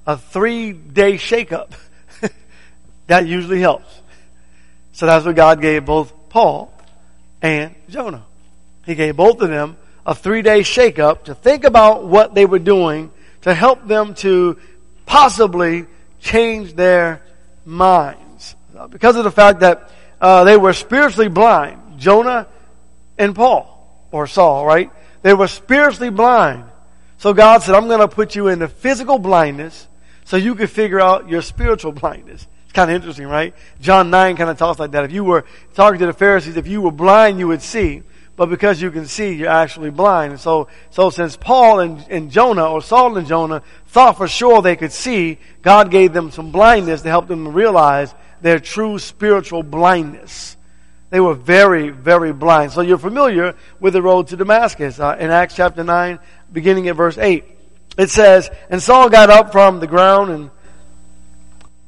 a 0.08 0.18
three 0.18 0.74
day 0.74 1.14
shakeup. 1.14 1.74
that 3.08 3.28
usually 3.28 3.60
helps. 3.62 4.02
So 4.94 5.06
that's 5.06 5.28
what 5.28 5.36
God 5.36 5.62
gave 5.62 5.86
both 5.86 6.12
Paul 6.30 6.74
and 7.40 7.76
Jonah. 7.88 8.26
He 8.88 8.96
gave 8.96 9.16
both 9.16 9.40
of 9.42 9.50
them 9.50 9.78
a 10.08 10.16
three 10.16 10.42
day 10.42 10.62
shakeup 10.62 11.26
to 11.26 11.36
think 11.36 11.66
about 11.66 12.08
what 12.08 12.34
they 12.34 12.48
were 12.48 12.58
doing 12.58 13.12
to 13.42 13.54
help 13.54 13.88
them 13.88 14.16
to 14.16 14.58
possibly 15.06 15.86
change 16.20 16.74
their 16.74 17.22
minds. 17.64 18.56
Because 18.90 19.18
of 19.18 19.24
the 19.24 19.32
fact 19.32 19.60
that 19.60 19.92
uh, 20.22 20.44
they 20.44 20.58
were 20.58 20.74
spiritually 20.74 21.30
blind, 21.30 22.00
Jonah 22.00 22.48
and 23.18 23.36
Paul, 23.36 24.08
or 24.12 24.28
Saul, 24.28 24.66
right? 24.66 24.92
They 25.22 25.34
were 25.34 25.48
spiritually 25.48 26.10
blind. 26.10 26.66
So 27.18 27.34
God 27.34 27.64
said, 27.64 27.76
I'm 27.76 27.88
going 27.88 28.00
to 28.00 28.08
put 28.08 28.36
you 28.36 28.48
into 28.48 28.68
physical 28.68 29.20
blindness 29.20 29.88
so 30.26 30.38
you 30.38 30.56
can 30.56 30.68
figure 30.68 31.00
out 31.00 31.30
your 31.30 31.42
spiritual 31.42 31.92
blindness. 31.92 32.48
It's 32.64 32.74
kind 32.74 32.90
of 32.90 32.96
interesting, 32.96 33.28
right? 33.28 33.56
John 33.80 34.10
9 34.10 34.36
kind 34.36 34.50
of 34.50 34.58
talks 34.58 34.80
like 34.80 34.92
that. 34.92 35.06
If 35.06 35.12
you 35.12 35.24
were 35.24 35.46
talking 35.74 36.00
to 36.00 36.06
the 36.08 36.14
Pharisees, 36.14 36.58
if 36.58 36.68
you 36.68 36.82
were 36.82 36.92
blind, 36.92 37.40
you 37.40 37.48
would 37.48 37.62
see 37.62 38.04
but 38.36 38.50
because 38.50 38.82
you 38.82 38.92
can 38.92 39.06
see, 39.06 39.34
you're 39.34 39.50
actually 39.50 39.92
blind. 39.92 40.34
And 40.34 40.42
so, 40.42 40.68
so 40.90 41.10
since 41.10 41.38
Paul 41.38 41.80
and, 41.80 42.06
and 42.10 42.32
Jonah, 42.32 42.70
or 42.70 42.82
Saul 42.82 43.18
and 43.18 43.28
Jonah, 43.28 43.64
thought 43.88 44.18
for 44.18 44.28
sure 44.28 44.62
they 44.62 44.76
could 44.76 44.92
see, 44.92 45.40
God 45.62 45.90
gave 45.90 46.12
them 46.12 46.32
some 46.32 46.52
blindness 46.52 47.02
to 47.04 47.10
help 47.10 47.28
them 47.28 47.54
realize 47.54 48.14
their 48.46 48.60
true 48.60 49.00
spiritual 49.00 49.64
blindness. 49.64 50.56
They 51.10 51.20
were 51.20 51.34
very, 51.34 51.90
very 51.90 52.32
blind. 52.32 52.74
So 52.74 52.82
you're 52.82 53.00
familiar 53.00 53.56
with 53.80 53.94
the 53.94 54.04
road 54.04 54.28
to 54.28 54.38
Damascus. 54.38 55.00
Uh, 55.00 55.18
in 55.20 55.32
Acts 55.32 55.56
chapter 55.56 55.84
9, 55.84 56.20
beginning 56.54 56.88
at 56.88 56.96
verse 56.96 57.18
8, 57.18 57.44
it 57.98 58.12
says, 58.12 58.52
And 58.70 58.80
Saul 58.84 59.10
got 59.10 59.32
up 59.32 59.52
from 59.52 59.80
the 59.80 59.88
ground, 59.88 60.30
and 60.30 60.52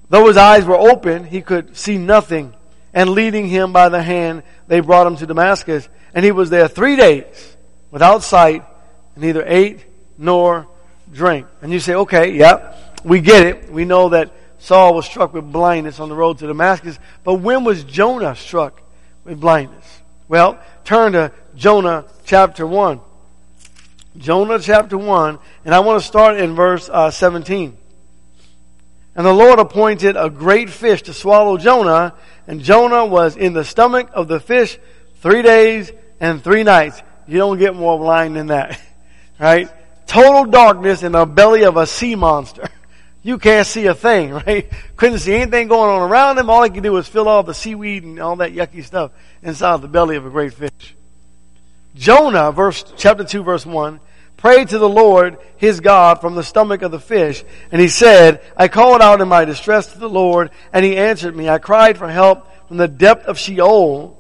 though 0.09 0.25
his 0.25 0.35
eyes 0.35 0.65
were 0.65 0.75
open, 0.75 1.25
he 1.25 1.43
could 1.43 1.77
see 1.77 1.99
nothing. 1.99 2.55
And 2.91 3.11
leading 3.11 3.47
him 3.47 3.71
by 3.71 3.89
the 3.89 4.01
hand, 4.01 4.41
they 4.67 4.79
brought 4.79 5.05
him 5.05 5.15
to 5.17 5.27
Damascus. 5.27 5.87
And 6.15 6.25
he 6.25 6.31
was 6.31 6.49
there 6.49 6.67
three 6.67 6.95
days 6.95 7.55
without 7.91 8.23
sight, 8.23 8.65
and 9.13 9.23
neither 9.23 9.43
ate 9.45 9.85
nor 10.17 10.67
drank. 11.13 11.45
And 11.61 11.71
you 11.71 11.79
say, 11.79 11.93
okay, 11.93 12.31
yeah, 12.31 12.75
we 13.03 13.21
get 13.21 13.45
it. 13.45 13.71
We 13.71 13.85
know 13.85 14.09
that 14.09 14.31
Saul 14.59 14.95
was 14.95 15.05
struck 15.05 15.33
with 15.33 15.51
blindness 15.51 15.99
on 15.99 16.09
the 16.09 16.15
road 16.15 16.39
to 16.39 16.47
Damascus. 16.47 16.97
But 17.23 17.35
when 17.35 17.63
was 17.63 17.83
Jonah 17.83 18.35
struck 18.35 18.81
with 19.23 19.39
blindness? 19.39 20.01
Well, 20.27 20.59
turn 20.83 21.13
to 21.13 21.31
Jonah 21.55 22.05
chapter 22.25 22.65
1. 22.65 22.99
Jonah 24.17 24.59
chapter 24.59 24.97
1, 24.97 25.39
and 25.63 25.75
I 25.75 25.79
want 25.79 26.01
to 26.01 26.07
start 26.07 26.37
in 26.37 26.55
verse 26.55 26.89
uh, 26.89 27.11
17. 27.11 27.77
And 29.15 29.25
the 29.25 29.33
Lord 29.33 29.59
appointed 29.59 30.15
a 30.15 30.29
great 30.29 30.69
fish 30.69 31.03
to 31.03 31.13
swallow 31.13 31.57
Jonah, 31.57 32.13
and 32.47 32.61
Jonah 32.61 33.05
was 33.05 33.35
in 33.37 33.53
the 33.53 33.63
stomach 33.63 34.09
of 34.13 34.27
the 34.27 34.39
fish 34.39 34.77
three 35.21 35.41
days 35.41 35.91
and 36.19 36.43
three 36.43 36.63
nights. 36.63 37.01
You 37.27 37.37
don't 37.37 37.57
get 37.57 37.75
more 37.75 37.97
blind 37.97 38.35
than 38.35 38.47
that. 38.47 38.79
Right? 39.39 39.69
Total 40.07 40.45
darkness 40.45 41.03
in 41.03 41.11
the 41.11 41.23
belly 41.27 41.63
of 41.63 41.77
a 41.77 41.85
sea 41.85 42.15
monster. 42.15 42.67
You 43.27 43.37
can't 43.37 43.67
see 43.67 43.87
a 43.87 43.93
thing, 43.93 44.31
right? 44.47 44.71
Couldn't 44.95 45.19
see 45.19 45.35
anything 45.35 45.67
going 45.67 45.89
on 45.89 46.09
around 46.09 46.37
him. 46.37 46.49
All 46.49 46.63
he 46.63 46.69
could 46.69 46.83
do 46.83 46.93
was 46.93 47.09
fill 47.09 47.27
all 47.27 47.43
the 47.43 47.53
seaweed 47.53 48.03
and 48.03 48.19
all 48.19 48.37
that 48.37 48.53
yucky 48.53 48.85
stuff 48.85 49.11
inside 49.43 49.81
the 49.81 49.89
belly 49.89 50.15
of 50.15 50.25
a 50.25 50.29
great 50.29 50.53
fish. 50.53 50.95
Jonah, 51.93 52.53
verse, 52.53 52.85
chapter 52.95 53.25
2, 53.25 53.43
verse 53.43 53.65
1, 53.65 53.99
prayed 54.37 54.69
to 54.69 54.79
the 54.79 54.87
Lord, 54.87 55.39
his 55.57 55.81
God, 55.81 56.21
from 56.21 56.35
the 56.35 56.43
stomach 56.43 56.83
of 56.83 56.91
the 56.91 57.01
fish. 57.01 57.43
And 57.69 57.81
he 57.81 57.89
said, 57.89 58.41
I 58.55 58.69
called 58.69 59.01
out 59.01 59.19
in 59.19 59.27
my 59.27 59.43
distress 59.43 59.91
to 59.91 59.99
the 59.99 60.07
Lord, 60.07 60.49
and 60.71 60.85
he 60.85 60.95
answered 60.95 61.35
me. 61.35 61.49
I 61.49 61.57
cried 61.57 61.97
for 61.97 62.07
help 62.07 62.47
from 62.69 62.77
the 62.77 62.87
depth 62.87 63.25
of 63.25 63.37
Sheol. 63.37 64.17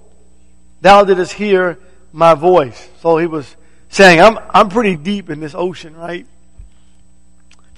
Thou 0.81 1.05
didst 1.05 1.31
hear 1.31 1.79
my 2.11 2.33
voice. 2.33 2.89
So 2.99 3.19
he 3.19 3.27
was 3.27 3.55
saying, 3.87 4.19
I'm, 4.19 4.37
I'm 4.49 4.67
pretty 4.67 4.97
deep 4.97 5.29
in 5.29 5.39
this 5.39 5.55
ocean, 5.55 5.95
right? 5.95 6.25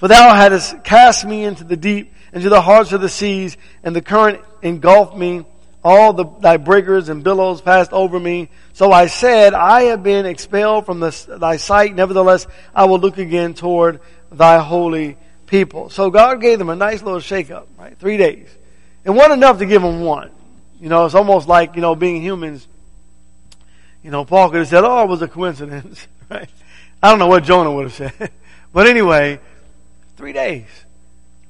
For 0.00 0.08
thou 0.08 0.34
hadst 0.34 0.82
cast 0.82 1.24
me 1.24 1.44
into 1.44 1.62
the 1.62 1.76
deep, 1.76 2.12
into 2.32 2.48
the 2.48 2.60
hearts 2.60 2.90
of 2.90 3.00
the 3.00 3.08
seas, 3.08 3.56
and 3.84 3.94
the 3.94 4.02
current 4.02 4.42
engulfed 4.62 5.16
me. 5.16 5.46
All 5.82 6.12
the, 6.12 6.26
thy 6.40 6.58
breakers 6.58 7.08
and 7.08 7.24
billows 7.24 7.62
passed 7.62 7.92
over 7.92 8.20
me. 8.20 8.50
So 8.74 8.92
I 8.92 9.06
said, 9.06 9.54
I 9.54 9.84
have 9.84 10.02
been 10.02 10.26
expelled 10.26 10.84
from 10.84 11.00
the, 11.00 11.38
thy 11.40 11.56
sight. 11.56 11.94
Nevertheless, 11.94 12.46
I 12.74 12.84
will 12.84 12.98
look 12.98 13.16
again 13.16 13.54
toward 13.54 14.00
thy 14.30 14.58
holy 14.58 15.16
people. 15.46 15.88
So 15.88 16.10
God 16.10 16.42
gave 16.42 16.58
them 16.58 16.68
a 16.68 16.76
nice 16.76 17.02
little 17.02 17.20
shakeup, 17.20 17.66
right? 17.78 17.96
Three 17.98 18.18
days. 18.18 18.48
It 19.04 19.10
wasn't 19.10 19.34
enough 19.34 19.58
to 19.60 19.66
give 19.66 19.80
them 19.80 20.02
one. 20.02 20.30
You 20.80 20.90
know, 20.90 21.06
it's 21.06 21.14
almost 21.14 21.48
like, 21.48 21.76
you 21.76 21.80
know, 21.80 21.94
being 21.94 22.20
humans 22.20 22.66
you 24.02 24.10
know, 24.10 24.24
Paul 24.24 24.50
could 24.50 24.60
have 24.60 24.68
said, 24.68 24.84
oh, 24.84 25.02
it 25.02 25.08
was 25.08 25.22
a 25.22 25.28
coincidence, 25.28 26.06
right? 26.30 26.48
I 27.02 27.10
don't 27.10 27.18
know 27.18 27.26
what 27.26 27.44
Jonah 27.44 27.72
would 27.72 27.84
have 27.84 27.94
said. 27.94 28.30
but 28.72 28.86
anyway, 28.86 29.40
three 30.20 30.34
days. 30.34 30.66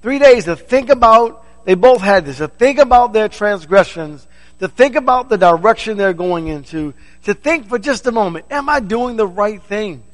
Three 0.01 0.21
days 0.21 0.45
to 0.45 0.55
think 0.55 0.91
about, 0.91 1.45
they 1.65 1.75
both 1.75 2.01
had 2.01 2.25
this, 2.25 2.39
to 2.39 2.47
think 2.47 2.79
about 2.79 3.13
their 3.13 3.29
transgressions, 3.29 4.25
to 4.61 4.69
think 4.69 4.95
about 4.95 5.29
the 5.29 5.37
direction 5.37 5.97
they're 5.97 6.13
going 6.13 6.47
into, 6.47 6.95
to 7.25 7.35
think 7.35 7.69
for 7.69 7.81
just 7.81 8.07
a 8.07 8.13
moment, 8.13 8.47
am 8.49 8.69
I 8.69 8.79
doing 8.79 9.17
the 9.17 9.27
right 9.27 9.61
thing? 9.61 10.05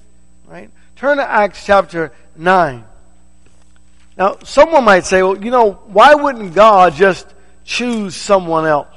Right? 0.49 0.71
Turn 0.97 1.19
to 1.19 1.29
Acts 1.29 1.67
chapter 1.67 2.13
9. 2.35 2.83
Now, 4.17 4.39
someone 4.43 4.85
might 4.85 5.05
say, 5.05 5.23
well, 5.23 5.37
you 5.37 5.51
know, 5.51 5.73
why 5.73 6.15
wouldn't 6.15 6.55
God 6.55 6.95
just 6.95 7.27
choose 7.65 8.17
someone 8.17 8.65
else? 8.65 8.89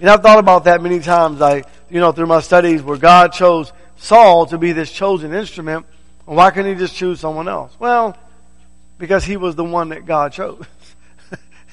And 0.00 0.08
I've 0.08 0.22
thought 0.22 0.38
about 0.38 0.64
that 0.64 0.80
many 0.80 1.00
times. 1.00 1.42
I 1.42 1.64
you 1.90 2.00
know, 2.00 2.12
through 2.12 2.26
my 2.26 2.40
studies 2.40 2.82
where 2.82 2.96
God 2.96 3.34
chose 3.34 3.70
Saul 3.96 4.46
to 4.46 4.56
be 4.56 4.72
this 4.72 4.90
chosen 4.90 5.34
instrument. 5.34 5.84
Why 6.24 6.50
couldn't 6.50 6.72
he 6.72 6.78
just 6.78 6.96
choose 6.96 7.20
someone 7.20 7.48
else? 7.48 7.76
Well, 7.78 8.16
because 8.98 9.24
he 9.24 9.36
was 9.36 9.54
the 9.54 9.64
one 9.64 9.90
that 9.90 10.06
God 10.06 10.32
chose. 10.32 10.64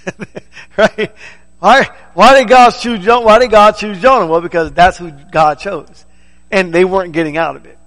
right? 0.78 1.14
Why, 1.60 1.90
why 2.14 2.40
did 2.40 2.50
God 2.50 2.72
choose 2.72 3.06
Jonah? 3.06 3.26
Why 3.26 3.40
did 3.40 3.52
God 3.52 3.74
choose 3.74 4.02
Jonah? 4.02 4.26
Well, 4.26 4.42
because 4.42 4.72
that's 4.72 4.98
who 4.98 5.12
God 5.12 5.60
chose. 5.60 6.06
And 6.50 6.74
they 6.74 6.84
weren't 6.84 7.14
getting 7.14 7.38
out 7.38 7.56
of 7.56 7.66
it. 7.66 7.78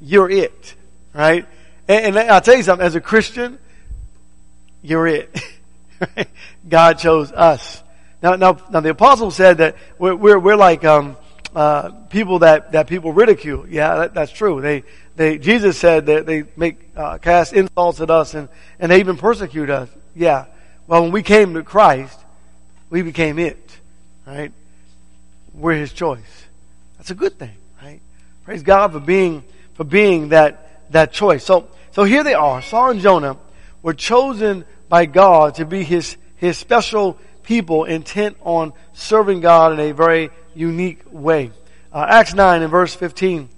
You're 0.00 0.30
it. 0.30 0.74
Right? 1.14 1.46
And, 1.88 2.16
and 2.16 2.30
I'll 2.30 2.40
tell 2.40 2.56
you 2.56 2.62
something, 2.62 2.84
as 2.84 2.94
a 2.94 3.00
Christian, 3.00 3.58
you're 4.82 5.06
it. 5.06 5.40
God 6.68 6.98
chose 6.98 7.32
us. 7.32 7.82
Now, 8.22 8.34
now, 8.34 8.58
now 8.70 8.80
the 8.80 8.90
apostle 8.90 9.30
said 9.30 9.58
that 9.58 9.76
we're, 9.98 10.14
we're, 10.14 10.38
we're 10.38 10.56
like, 10.56 10.84
um, 10.84 11.16
uh, 11.56 11.90
people 12.10 12.40
that, 12.40 12.72
that 12.72 12.86
people 12.86 13.14
ridicule. 13.14 13.66
Yeah, 13.66 13.94
that, 13.94 14.14
that's 14.14 14.30
true. 14.30 14.60
They, 14.60 14.84
they, 15.16 15.38
Jesus 15.38 15.78
said 15.78 16.04
that 16.04 16.26
they 16.26 16.44
make, 16.54 16.90
uh, 16.94 17.16
cast 17.16 17.54
insults 17.54 18.02
at 18.02 18.10
us 18.10 18.34
and, 18.34 18.50
and 18.78 18.92
they 18.92 19.00
even 19.00 19.16
persecute 19.16 19.70
us. 19.70 19.88
Yeah. 20.14 20.44
Well, 20.86 21.04
when 21.04 21.12
we 21.12 21.22
came 21.22 21.54
to 21.54 21.62
Christ, 21.62 22.20
we 22.90 23.00
became 23.00 23.38
it, 23.38 23.78
right? 24.26 24.52
We're 25.54 25.76
His 25.76 25.94
choice. 25.94 26.44
That's 26.98 27.10
a 27.10 27.14
good 27.14 27.38
thing, 27.38 27.56
right? 27.82 28.02
Praise 28.44 28.62
God 28.62 28.92
for 28.92 29.00
being, 29.00 29.42
for 29.74 29.84
being 29.84 30.28
that, 30.28 30.90
that 30.92 31.10
choice. 31.10 31.42
So, 31.42 31.68
so 31.92 32.04
here 32.04 32.22
they 32.22 32.34
are. 32.34 32.60
Saul 32.60 32.90
and 32.90 33.00
Jonah 33.00 33.38
were 33.80 33.94
chosen 33.94 34.66
by 34.90 35.06
God 35.06 35.54
to 35.54 35.64
be 35.64 35.84
His, 35.84 36.18
His 36.36 36.58
special 36.58 37.18
people 37.44 37.84
intent 37.84 38.36
on 38.42 38.74
serving 38.92 39.40
God 39.40 39.72
in 39.72 39.80
a 39.80 39.92
very 39.92 40.28
unique 40.56 41.02
way. 41.10 41.52
Uh, 41.92 42.06
Acts 42.08 42.34
9 42.34 42.62
and 42.62 42.70
verse 42.70 42.94
15. 42.94 43.48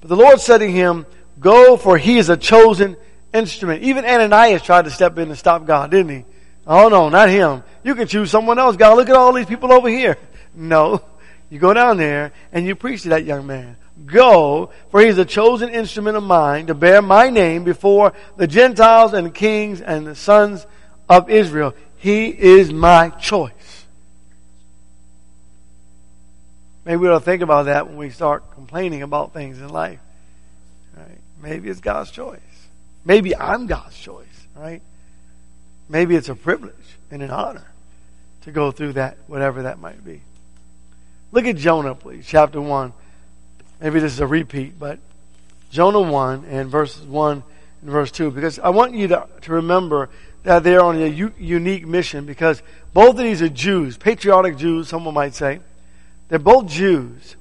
But 0.00 0.08
the 0.08 0.16
Lord 0.16 0.40
said 0.40 0.58
to 0.58 0.70
him, 0.70 1.06
Go, 1.40 1.76
for 1.76 1.98
he 1.98 2.18
is 2.18 2.28
a 2.28 2.36
chosen 2.36 2.96
instrument. 3.32 3.82
Even 3.82 4.04
Ananias 4.04 4.62
tried 4.62 4.84
to 4.86 4.90
step 4.90 5.18
in 5.18 5.28
and 5.28 5.38
stop 5.38 5.66
God, 5.66 5.90
didn't 5.90 6.10
he? 6.10 6.24
Oh 6.66 6.88
no, 6.88 7.08
not 7.08 7.28
him. 7.28 7.62
You 7.82 7.94
can 7.94 8.06
choose 8.06 8.30
someone 8.30 8.58
else. 8.58 8.76
God, 8.76 8.96
look 8.96 9.08
at 9.08 9.16
all 9.16 9.32
these 9.32 9.46
people 9.46 9.72
over 9.72 9.88
here. 9.88 10.16
No. 10.56 11.02
You 11.50 11.58
go 11.58 11.74
down 11.74 11.96
there 11.96 12.30
and 12.52 12.64
you 12.64 12.76
preach 12.76 13.02
to 13.02 13.08
that 13.08 13.24
young 13.24 13.44
man. 13.44 13.76
Go, 14.06 14.70
for 14.90 15.00
he 15.00 15.08
is 15.08 15.18
a 15.18 15.24
chosen 15.24 15.68
instrument 15.68 16.16
of 16.16 16.22
mine 16.22 16.68
to 16.68 16.74
bear 16.74 17.02
my 17.02 17.28
name 17.28 17.64
before 17.64 18.12
the 18.36 18.46
Gentiles 18.46 19.14
and 19.14 19.26
the 19.26 19.30
kings 19.32 19.80
and 19.80 20.06
the 20.06 20.14
sons 20.14 20.64
of 21.08 21.28
Israel. 21.28 21.74
He 21.96 22.26
is 22.26 22.72
my 22.72 23.08
choice. 23.08 23.52
Maybe 26.84 26.96
we 26.96 27.08
ought 27.08 27.18
to 27.18 27.24
think 27.24 27.42
about 27.42 27.66
that 27.66 27.86
when 27.86 27.96
we 27.96 28.10
start 28.10 28.50
complaining 28.52 29.02
about 29.02 29.32
things 29.32 29.58
in 29.58 29.68
life. 29.68 30.00
Right? 30.96 31.18
Maybe 31.42 31.68
it's 31.68 31.80
God's 31.80 32.10
choice. 32.10 32.40
Maybe 33.04 33.36
I'm 33.36 33.66
God's 33.66 33.96
choice, 33.98 34.46
right? 34.54 34.82
Maybe 35.88 36.16
it's 36.16 36.28
a 36.28 36.34
privilege 36.34 36.74
and 37.10 37.22
an 37.22 37.30
honor 37.30 37.66
to 38.42 38.50
go 38.50 38.70
through 38.70 38.94
that, 38.94 39.16
whatever 39.26 39.62
that 39.62 39.78
might 39.78 40.04
be. 40.04 40.22
Look 41.32 41.46
at 41.46 41.56
Jonah, 41.56 41.94
please, 41.94 42.26
chapter 42.26 42.60
1. 42.60 42.92
Maybe 43.80 44.00
this 44.00 44.12
is 44.12 44.20
a 44.20 44.26
repeat, 44.26 44.78
but 44.78 44.98
Jonah 45.70 46.00
1 46.00 46.44
and 46.48 46.70
verses 46.70 47.04
1 47.04 47.42
and 47.82 47.90
verse 47.90 48.10
2, 48.10 48.30
because 48.30 48.58
I 48.58 48.70
want 48.70 48.94
you 48.94 49.08
to, 49.08 49.26
to 49.42 49.52
remember 49.52 50.08
that 50.44 50.62
they're 50.62 50.82
on 50.82 50.96
a 50.96 51.06
u- 51.06 51.34
unique 51.38 51.86
mission 51.86 52.24
because 52.24 52.62
both 52.92 53.10
of 53.10 53.24
these 53.24 53.42
are 53.42 53.48
Jews, 53.48 53.96
patriotic 53.96 54.56
Jews, 54.56 54.88
someone 54.88 55.14
might 55.14 55.34
say. 55.34 55.60
They're 56.28 56.38
both 56.38 56.66
Jews. 56.66 57.36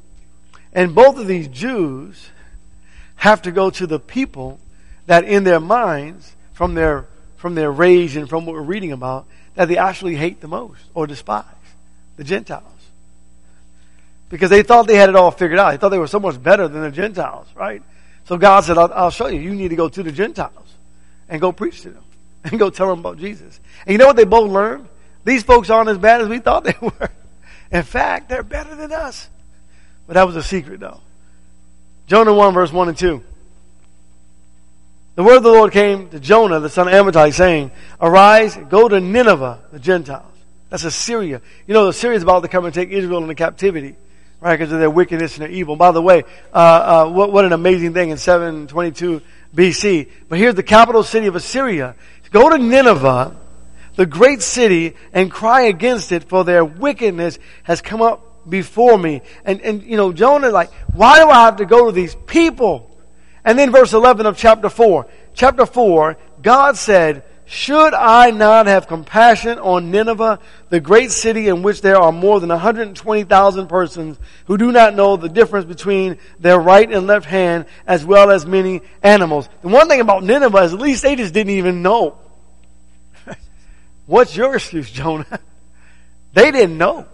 And 0.73 0.95
both 0.95 1.17
of 1.17 1.27
these 1.27 1.47
Jews 1.47 2.29
have 3.15 3.43
to 3.43 3.51
go 3.51 3.69
to 3.69 3.87
the 3.87 3.99
people 3.99 4.59
that 5.05 5.23
in 5.25 5.43
their 5.43 5.59
minds, 5.59 6.35
from 6.53 6.73
their, 6.73 7.05
from 7.37 7.55
their 7.55 7.71
rage 7.71 8.15
and 8.15 8.27
from 8.27 8.45
what 8.45 8.53
we're 8.53 8.61
reading 8.61 8.91
about, 8.91 9.25
that 9.55 9.67
they 9.67 9.77
actually 9.77 10.15
hate 10.15 10.41
the 10.41 10.47
most 10.47 10.81
or 10.93 11.07
despise 11.07 11.45
the 12.17 12.23
Gentiles. 12.23 12.63
Because 14.29 14.49
they 14.49 14.63
thought 14.63 14.87
they 14.87 14.95
had 14.95 15.09
it 15.09 15.15
all 15.15 15.31
figured 15.31 15.59
out. 15.59 15.71
They 15.71 15.77
thought 15.77 15.89
they 15.89 15.99
were 15.99 16.07
so 16.07 16.19
much 16.19 16.41
better 16.41 16.67
than 16.67 16.81
the 16.81 16.91
Gentiles, 16.91 17.47
right? 17.55 17.83
So 18.25 18.37
God 18.37 18.61
said, 18.61 18.77
I'll, 18.77 18.91
I'll 18.93 19.11
show 19.11 19.27
you. 19.27 19.39
You 19.39 19.53
need 19.53 19.69
to 19.69 19.75
go 19.75 19.89
to 19.89 20.01
the 20.01 20.11
Gentiles 20.11 20.67
and 21.29 21.39
go 21.39 21.51
preach 21.51 21.81
to 21.81 21.91
them 21.91 22.03
and 22.45 22.57
go 22.57 22.69
tell 22.69 22.87
them 22.87 22.99
about 22.99 23.19
Jesus. 23.19 23.59
And 23.85 23.91
you 23.91 23.97
know 23.97 24.07
what 24.07 24.15
they 24.15 24.25
both 24.25 24.49
learned? 24.49 24.87
These 25.23 25.43
folks 25.43 25.69
aren't 25.69 25.89
as 25.89 25.97
bad 25.97 26.21
as 26.21 26.27
we 26.27 26.39
thought 26.39 26.63
they 26.63 26.75
were. 26.81 27.09
In 27.73 27.83
fact, 27.83 28.29
they're 28.29 28.43
better 28.43 28.75
than 28.75 28.91
us. 28.91 29.27
But 30.05 30.13
that 30.13 30.27
was 30.27 30.35
a 30.35 30.43
secret 30.43 30.79
though. 30.79 31.01
Jonah 32.07 32.33
1 32.33 32.53
verse 32.53 32.71
1 32.71 32.89
and 32.89 32.97
2. 32.97 33.23
The 35.15 35.23
word 35.23 35.37
of 35.37 35.43
the 35.43 35.51
Lord 35.51 35.71
came 35.71 36.09
to 36.09 36.19
Jonah, 36.19 36.59
the 36.59 36.69
son 36.69 36.87
of 36.87 36.93
Amittai, 36.93 37.33
saying, 37.33 37.71
Arise, 38.01 38.57
go 38.69 38.87
to 38.87 38.99
Nineveh, 38.99 39.59
the 39.71 39.79
Gentiles. 39.79 40.25
That's 40.69 40.85
Assyria. 40.85 41.39
You 41.67 41.73
know, 41.75 41.87
Assyria 41.87 42.17
is 42.17 42.23
about 42.23 42.41
to 42.41 42.47
come 42.47 42.65
and 42.65 42.73
take 42.73 42.89
Israel 42.89 43.21
into 43.21 43.35
captivity, 43.35 43.95
right? 44.41 44.57
Because 44.57 44.73
of 44.73 44.79
their 44.79 44.89
wickedness 44.89 45.35
and 45.35 45.43
their 45.43 45.51
evil. 45.51 45.75
By 45.75 45.91
the 45.91 46.01
way, 46.01 46.23
uh, 46.51 46.57
uh, 46.57 47.09
what, 47.11 47.31
what 47.31 47.45
an 47.45 47.53
amazing 47.53 47.93
thing 47.93 48.09
in 48.09 48.17
722 48.17 49.21
BC. 49.53 50.09
But 50.29 50.39
here's 50.39 50.55
the 50.55 50.63
capital 50.63 51.03
city 51.03 51.27
of 51.27 51.35
Assyria. 51.35 51.95
Go 52.31 52.49
to 52.49 52.57
Nineveh, 52.57 53.35
the 53.95 54.05
great 54.05 54.41
city, 54.41 54.95
and 55.13 55.31
cry 55.31 55.63
against 55.63 56.11
it, 56.11 56.23
for 56.23 56.43
their 56.43 56.65
wickedness 56.65 57.39
has 57.63 57.81
come 57.81 58.01
up 58.01 58.49
before 58.49 58.97
me. 58.97 59.21
And, 59.45 59.61
and, 59.61 59.83
you 59.83 59.97
know, 59.97 60.13
Jonah 60.13 60.49
like, 60.49 60.71
why 60.93 61.19
do 61.19 61.29
I 61.29 61.45
have 61.45 61.57
to 61.57 61.65
go 61.65 61.85
to 61.85 61.91
these 61.91 62.15
people? 62.25 62.89
And 63.45 63.57
then 63.59 63.71
verse 63.71 63.93
11 63.93 64.25
of 64.25 64.37
chapter 64.37 64.69
4. 64.69 65.07
Chapter 65.33 65.65
4, 65.65 66.17
God 66.41 66.77
said, 66.77 67.23
should 67.45 67.93
I 67.93 68.31
not 68.31 68.67
have 68.67 68.87
compassion 68.87 69.59
on 69.59 69.91
Nineveh, 69.91 70.39
the 70.69 70.79
great 70.79 71.11
city 71.11 71.49
in 71.49 71.61
which 71.61 71.81
there 71.81 71.97
are 71.97 72.11
more 72.11 72.39
than 72.39 72.49
120,000 72.49 73.67
persons 73.67 74.17
who 74.45 74.57
do 74.57 74.71
not 74.71 74.95
know 74.95 75.17
the 75.17 75.27
difference 75.27 75.65
between 75.65 76.17
their 76.39 76.57
right 76.57 76.89
and 76.89 77.05
left 77.05 77.25
hand, 77.25 77.65
as 77.85 78.05
well 78.05 78.31
as 78.31 78.45
many 78.45 78.81
animals? 79.01 79.49
The 79.61 79.67
one 79.67 79.89
thing 79.89 79.99
about 79.99 80.23
Nineveh 80.23 80.63
is 80.63 80.73
at 80.73 80.79
least 80.79 81.03
they 81.03 81.15
just 81.15 81.33
didn't 81.33 81.53
even 81.53 81.81
know. 81.81 82.17
What's 84.05 84.35
your 84.35 84.55
excuse, 84.55 84.89
Jonah? 84.89 85.39
They 86.33 86.49
didn't 86.49 86.79
know. 86.79 87.05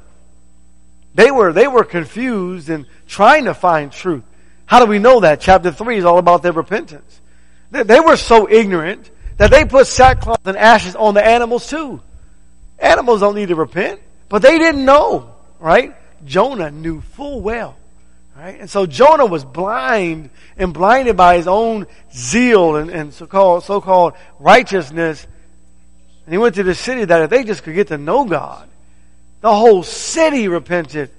They 1.13 1.30
were, 1.30 1.52
they 1.52 1.67
were 1.67 1.84
confused 1.84 2.69
and 2.69 2.86
trying 3.06 3.45
to 3.45 3.54
find 3.54 3.91
truth. 3.91 4.23
How 4.65 4.80
do 4.80 4.86
we 4.86 4.99
know 4.99 5.19
that? 5.19 5.41
Chapter 5.41 5.71
3 5.71 5.97
is 5.97 6.06
all 6.06 6.19
about 6.19 6.41
their 6.41 6.54
repentance. 6.54 7.19
They, 7.71 7.84
they 7.84 7.99
were 7.99 8.15
so 8.15 8.49
ignorant 8.49 9.12
that 9.38 9.52
they 9.52 9.65
put 9.65 9.88
sackcloth 9.88 10.45
and 10.45 10.58
ashes 10.58 10.95
on 10.95 11.15
the 11.15 11.25
animals 11.25 11.69
too. 11.69 12.02
Animals 12.78 13.19
don't 13.19 13.36
need 13.36 13.49
to 13.49 13.56
repent, 13.56 13.99
but 14.30 14.41
they 14.41 14.58
didn't 14.58 14.86
know, 14.86 15.36
right? 15.60 15.95
Jonah 16.25 16.71
knew 16.71 17.02
full 17.02 17.41
well, 17.41 17.75
right? 18.38 18.60
And 18.60 18.69
so 18.69 18.86
Jonah 18.86 19.25
was 19.25 19.43
blind 19.43 20.30
and 20.58 20.73
blinded 20.73 21.17
by 21.17 21.38
his 21.38 21.47
own 21.47 21.88
zeal 22.13 22.75
and, 22.75 22.89
and 22.89 23.13
so-called, 23.13 23.63
so-called 23.63 24.13
righteousness. 24.39 25.25
And 26.30 26.36
he 26.36 26.38
went 26.38 26.54
to 26.56 26.63
the 26.63 26.76
city 26.76 27.06
that 27.06 27.24
if 27.24 27.32
they 27.32 27.44
just 27.44 27.63
could 27.63 27.74
get 27.74 27.88
to 27.88 27.98
know 27.98 28.24
God, 28.24 28.70
the 29.42 29.52
whole 29.52 29.82
city 29.82 30.48
repented, 30.48 31.10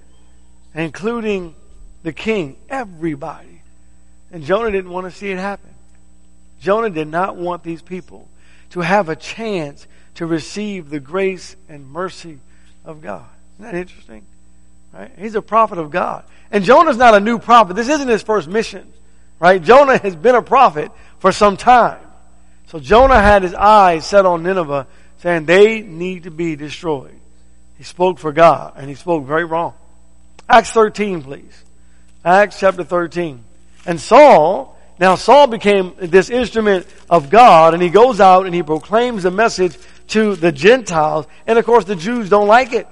including 0.73 1.57
the 2.05 2.13
king, 2.13 2.55
everybody. 2.69 3.61
And 4.31 4.45
Jonah 4.45 4.71
didn't 4.71 4.93
want 4.93 5.07
to 5.07 5.11
see 5.11 5.33
it 5.33 5.37
happen. 5.37 5.75
Jonah 6.61 6.91
did 6.91 7.09
not 7.09 7.35
want 7.35 7.65
these 7.65 7.83
people 7.83 8.29
to 8.71 8.83
have 8.83 9.09
a 9.09 9.17
chance 9.17 9.85
to 10.15 10.27
receive 10.27 10.91
the 10.91 11.01
grace 11.01 11.57
and 11.69 11.91
mercy 11.91 12.39
of 12.85 13.03
God. 13.03 13.27
Isn't 13.59 13.73
that 13.73 13.75
interesting? 13.75 14.25
Right? 14.93 15.11
He's 15.19 15.35
a 15.35 15.43
prophet 15.43 15.79
of 15.79 15.91
God. 15.91 16.23
And 16.53 16.63
Jonah's 16.63 16.97
not 16.97 17.17
a 17.17 17.21
new 17.21 17.41
prophet. 17.41 17.75
This 17.75 17.89
isn't 17.89 18.07
his 18.07 18.23
first 18.23 18.47
mission. 18.47 18.93
Right? 19.41 19.61
Jonah 19.61 19.99
has 19.99 20.15
been 20.15 20.37
a 20.37 20.43
prophet 20.43 20.93
for 21.19 21.33
some 21.33 21.57
time. 21.57 21.99
So 22.69 22.79
Jonah 22.79 23.21
had 23.21 23.43
his 23.43 23.55
eyes 23.55 24.07
set 24.07 24.25
on 24.25 24.45
Nineveh 24.45 24.87
saying 25.21 25.47
they 25.47 25.81
need 25.83 26.25
to 26.25 26.31
be 26.31 26.57
destroyed. 26.57 27.15
He 27.79 27.85
spoke 27.85 28.19
for 28.19 28.33
God 28.33 28.75
and 28.77 28.89
he 28.89 28.95
spoke 28.95 29.25
very 29.25 29.45
wrong. 29.45 29.75
Acts 30.49 30.71
13, 30.71 31.23
please. 31.23 31.65
Acts 32.25 32.59
chapter 32.59 32.85
13. 32.85 33.43
And 33.87 34.01
Saul, 34.01 34.79
now 34.99 35.15
Saul 35.15 35.47
became 35.47 35.95
this 35.99 36.29
instrument 36.29 36.87
of 37.09 37.31
God 37.31 37.75
and 37.75 37.83
he 37.83 37.89
goes 37.89 38.21
out 38.21 38.47
and 38.47 38.55
he 38.55 38.63
proclaims 38.63 39.23
the 39.23 39.31
message 39.31 39.77
to 40.09 40.37
the 40.37 40.53
Gentiles. 40.53 41.27
And 41.47 41.59
of 41.59 41.65
course 41.65 41.85
the 41.85 41.97
Jews 41.97 42.29
don't 42.29 42.49
like 42.49 42.73
it. 42.73 42.87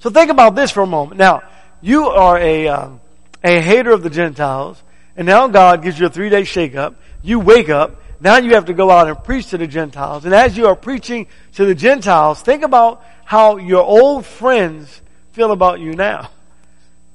So 0.00 0.10
think 0.10 0.30
about 0.30 0.54
this 0.54 0.70
for 0.70 0.82
a 0.82 0.86
moment. 0.86 1.18
Now, 1.18 1.42
you 1.80 2.06
are 2.06 2.38
a, 2.38 2.68
um, 2.68 3.00
a 3.44 3.60
hater 3.60 3.90
of 3.90 4.02
the 4.02 4.10
Gentiles 4.10 4.82
and 5.16 5.26
now 5.26 5.48
God 5.48 5.82
gives 5.82 5.98
you 5.98 6.06
a 6.06 6.10
three 6.10 6.30
day 6.30 6.42
shakeup. 6.42 6.94
You 7.22 7.40
wake 7.40 7.68
up. 7.68 8.00
Now 8.20 8.36
you 8.36 8.54
have 8.54 8.66
to 8.66 8.74
go 8.74 8.90
out 8.90 9.08
and 9.08 9.22
preach 9.24 9.48
to 9.48 9.58
the 9.58 9.66
Gentiles. 9.66 10.24
And 10.24 10.34
as 10.34 10.56
you 10.56 10.66
are 10.66 10.76
preaching 10.76 11.26
to 11.54 11.64
the 11.64 11.74
Gentiles, 11.74 12.42
think 12.42 12.62
about 12.62 13.02
how 13.24 13.56
your 13.56 13.82
old 13.82 14.26
friends 14.26 15.00
feel 15.32 15.52
about 15.52 15.80
you 15.80 15.94
now. 15.94 16.30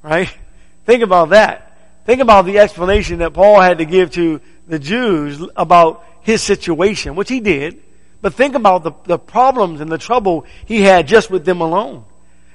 Right? 0.03 0.31
Think 0.85 1.01
about 1.01 1.29
that. 1.29 1.75
Think 2.05 2.21
about 2.21 2.45
the 2.45 2.59
explanation 2.59 3.17
that 3.19 3.33
Paul 3.33 3.59
had 3.59 3.79
to 3.79 3.85
give 3.85 4.11
to 4.11 4.39
the 4.67 4.77
Jews 4.77 5.41
about 5.55 6.05
his 6.21 6.43
situation, 6.43 7.15
which 7.15 7.29
he 7.29 7.39
did. 7.39 7.81
But 8.21 8.35
think 8.35 8.53
about 8.53 8.83
the, 8.83 8.91
the 9.05 9.17
problems 9.17 9.81
and 9.81 9.91
the 9.91 9.97
trouble 9.97 10.45
he 10.65 10.81
had 10.81 11.07
just 11.07 11.31
with 11.31 11.43
them 11.43 11.61
alone. 11.61 12.05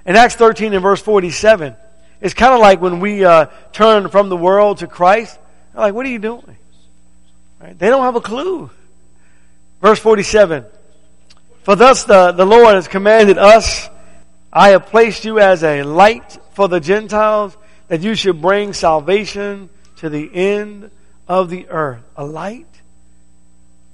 In 0.07 0.15
Acts 0.15 0.37
13 0.37 0.73
and 0.73 0.83
verse 0.83 1.03
47, 1.03 1.75
it's 2.21 2.35
kind 2.35 2.55
of 2.55 2.61
like 2.61 2.81
when 2.81 3.01
we 3.01 3.25
uh, 3.25 3.47
turn 3.73 4.09
from 4.09 4.29
the 4.29 4.37
world 4.37 4.79
to 4.79 4.87
Christ. 4.87 5.39
Like, 5.75 5.95
what 5.95 6.07
are 6.07 6.11
you 6.11 6.19
doing? 6.21 6.57
Right? 7.61 7.79
They 7.79 7.89
don't 7.89 8.03
have 8.03 8.17
a 8.17 8.21
clue. 8.21 8.71
Verse 9.81 9.99
47. 9.99 10.65
For 11.63 11.77
thus 11.77 12.05
the, 12.05 12.33
the 12.33 12.47
Lord 12.47 12.75
has 12.75 12.89
commanded 12.89 13.39
us, 13.39 13.89
I 14.53 14.71
have 14.71 14.87
placed 14.87 15.25
you 15.25 15.39
as 15.39 15.63
a 15.63 15.83
light 15.83 16.39
for 16.53 16.69
the 16.69 16.81
Gentiles 16.81 17.57
that 17.89 18.01
you 18.01 18.15
should 18.15 18.41
bring 18.41 18.73
salvation 18.73 19.69
to 19.97 20.09
the 20.09 20.31
end 20.33 20.91
of 21.29 21.51
the 21.51 21.69
earth. 21.69 22.03
A 22.17 22.25
light? 22.25 22.67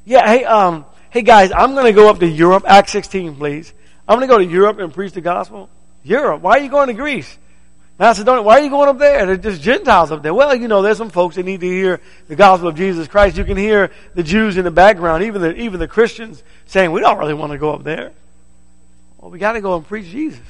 Yeah, 0.04 0.26
hey, 0.26 0.44
um, 0.44 0.84
hey 1.10 1.22
guys, 1.22 1.50
I'm 1.50 1.74
gonna 1.74 1.92
go 1.92 2.08
up 2.08 2.20
to 2.20 2.26
Europe, 2.26 2.64
Acts 2.66 2.92
16, 2.92 3.36
please. 3.36 3.72
I'm 4.08 4.16
gonna 4.16 4.28
go 4.28 4.38
to 4.38 4.44
Europe 4.44 4.78
and 4.78 4.94
preach 4.94 5.12
the 5.12 5.20
gospel. 5.20 5.68
Europe? 6.04 6.40
Why 6.42 6.58
are 6.58 6.60
you 6.60 6.70
going 6.70 6.86
to 6.86 6.94
Greece? 6.94 7.36
Macedonia, 7.98 8.42
why 8.42 8.60
are 8.60 8.62
you 8.62 8.68
going 8.68 8.90
up 8.90 8.98
there? 8.98 9.24
There's 9.24 9.56
just 9.56 9.62
Gentiles 9.62 10.12
up 10.12 10.22
there. 10.22 10.34
Well, 10.34 10.54
you 10.54 10.68
know, 10.68 10.82
there's 10.82 10.98
some 10.98 11.08
folks 11.08 11.36
that 11.36 11.44
need 11.44 11.60
to 11.60 11.68
hear 11.68 12.00
the 12.28 12.36
gospel 12.36 12.68
of 12.68 12.76
Jesus 12.76 13.08
Christ. 13.08 13.38
You 13.38 13.44
can 13.44 13.56
hear 13.56 13.90
the 14.14 14.22
Jews 14.22 14.58
in 14.58 14.64
the 14.64 14.70
background, 14.70 15.24
even 15.24 15.40
the, 15.40 15.54
even 15.56 15.80
the 15.80 15.88
Christians 15.88 16.42
saying, 16.66 16.92
we 16.92 17.00
don't 17.00 17.18
really 17.18 17.32
want 17.32 17.52
to 17.52 17.58
go 17.58 17.72
up 17.72 17.84
there. 17.84 18.12
Well, 19.18 19.30
we 19.30 19.38
gotta 19.38 19.62
go 19.62 19.76
and 19.76 19.86
preach 19.86 20.06
Jesus. 20.06 20.40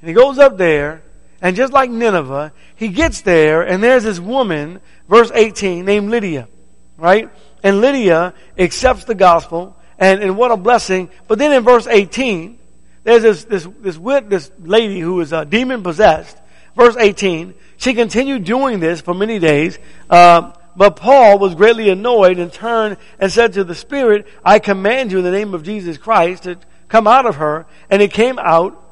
And 0.00 0.08
he 0.08 0.14
goes 0.14 0.38
up 0.38 0.56
there, 0.56 1.02
and 1.42 1.54
just 1.54 1.72
like 1.72 1.90
Nineveh, 1.90 2.52
he 2.76 2.88
gets 2.88 3.20
there, 3.20 3.62
and 3.62 3.82
there's 3.82 4.04
this 4.04 4.18
woman, 4.18 4.80
verse 5.08 5.30
18, 5.34 5.84
named 5.84 6.10
Lydia, 6.10 6.48
right? 6.96 7.28
And 7.62 7.80
Lydia 7.80 8.32
accepts 8.58 9.04
the 9.04 9.14
gospel, 9.14 9.76
and, 9.98 10.22
and 10.22 10.36
what 10.38 10.50
a 10.50 10.56
blessing. 10.56 11.10
But 11.28 11.38
then 11.38 11.52
in 11.52 11.62
verse 11.62 11.86
18, 11.86 12.58
there's 13.04 13.22
this, 13.22 13.44
this, 13.44 13.68
this, 13.80 13.98
this 14.28 14.50
lady 14.60 15.00
who 15.00 15.20
is 15.20 15.32
uh, 15.32 15.44
demon 15.44 15.82
possessed. 15.82 16.36
Verse 16.76 16.96
18, 16.96 17.54
she 17.76 17.94
continued 17.94 18.44
doing 18.44 18.80
this 18.80 19.00
for 19.00 19.12
many 19.12 19.38
days, 19.38 19.78
uh, 20.08 20.52
but 20.74 20.96
Paul 20.96 21.38
was 21.38 21.54
greatly 21.54 21.90
annoyed 21.90 22.38
and 22.38 22.52
turned 22.52 22.96
and 23.18 23.30
said 23.30 23.54
to 23.54 23.64
the 23.64 23.74
Spirit, 23.74 24.26
I 24.44 24.58
command 24.58 25.12
you 25.12 25.18
in 25.18 25.24
the 25.24 25.30
name 25.30 25.52
of 25.52 25.64
Jesus 25.64 25.98
Christ 25.98 26.44
to 26.44 26.58
come 26.88 27.06
out 27.06 27.26
of 27.26 27.36
her. 27.36 27.66
And 27.90 28.00
it 28.00 28.12
came 28.12 28.38
out 28.38 28.82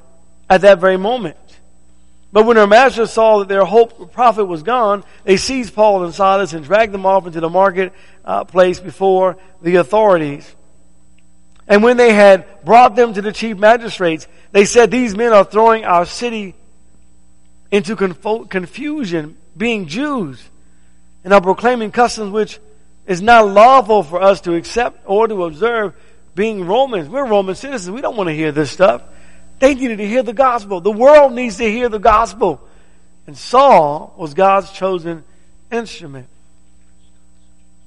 at 0.49 0.63
that 0.63 0.79
very 0.79 0.97
moment. 0.99 1.37
But 2.33 2.47
when 2.47 2.57
her 2.57 2.67
master 2.67 3.07
saw 3.07 3.39
that 3.39 3.49
their 3.49 3.65
hope 3.65 4.13
prophet 4.13 4.45
was 4.45 4.63
gone, 4.63 5.05
they 5.25 5.37
seized 5.37 5.75
Paul 5.75 6.05
and 6.05 6.15
Silas 6.15 6.53
and 6.53 6.65
dragged 6.65 6.93
them 6.93 7.07
off 7.07 7.27
into 7.27 7.41
the 7.41 7.49
market 7.49 7.93
uh, 8.25 8.45
place 8.45 8.79
before 8.79 9.37
the 9.63 9.77
authorities. 9.77 10.55
And 11.71 11.85
when 11.85 11.97
they 11.97 12.13
had 12.13 12.65
brought 12.65 12.97
them 12.97 13.15
to 13.15 13.23
the 13.23 13.33
chief 13.33 13.57
magistrates, 13.57 14.27
they 14.51 14.65
said, 14.65 14.91
These 14.91 15.17
men 15.17 15.33
are 15.33 15.45
throwing 15.45 15.85
our 15.85 16.05
city 16.05 16.57
into 17.71 17.95
confo- 17.95 18.51
confusion, 18.51 19.37
being 19.57 19.87
Jews, 19.87 20.43
and 21.23 21.33
are 21.33 21.41
proclaiming 21.41 21.93
customs 21.93 22.33
which 22.33 22.59
is 23.07 23.23
not 23.23 23.47
lawful 23.47 24.03
for 24.03 24.21
us 24.21 24.41
to 24.43 24.55
accept 24.55 25.05
or 25.07 25.29
to 25.29 25.45
observe, 25.45 25.95
being 26.35 26.67
Romans. 26.67 27.09
We're 27.09 27.25
Roman 27.25 27.55
citizens. 27.55 27.95
We 27.95 28.01
don't 28.01 28.17
want 28.17 28.29
to 28.29 28.35
hear 28.35 28.51
this 28.51 28.73
stuff. 28.73 29.03
They 29.61 29.77
needed 29.77 29.99
to 29.99 30.07
hear 30.09 30.25
the 30.25 30.33
gospel. 30.33 30.81
The 30.81 30.91
world 30.91 31.35
needs 31.35 31.59
to 31.59 31.71
hear 31.71 31.89
the 31.89 32.01
gospel. 32.01 32.61
And 33.29 33.39
Saul 33.39 34.13
was 34.17 34.35
God's 34.35 34.73
chosen 34.73 35.23
instrument. 35.71 36.27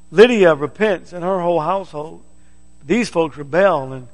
Lydia 0.09 0.55
repents 0.55 1.11
and 1.11 1.21
her 1.21 1.41
whole 1.41 1.59
household. 1.59 2.23
These 2.85 3.09
folks 3.09 3.37
rebel 3.37 3.93
and, 3.93 4.07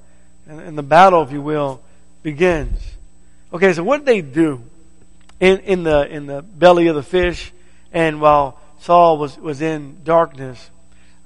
and, 0.47 0.59
and 0.59 0.77
the 0.77 0.83
battle, 0.83 1.23
if 1.23 1.31
you 1.31 1.41
will, 1.41 1.81
begins. 2.23 2.79
Okay, 3.51 3.73
so 3.73 3.83
what 3.83 3.97
did 3.99 4.05
they 4.05 4.21
do 4.21 4.63
in, 5.39 5.59
in 5.59 5.83
the 5.83 6.07
in 6.07 6.27
the 6.27 6.41
belly 6.41 6.87
of 6.87 6.95
the 6.95 7.03
fish 7.03 7.51
and 7.91 8.21
while 8.21 8.59
Saul 8.81 9.17
was, 9.17 9.37
was 9.37 9.61
in 9.61 10.03
darkness? 10.03 10.69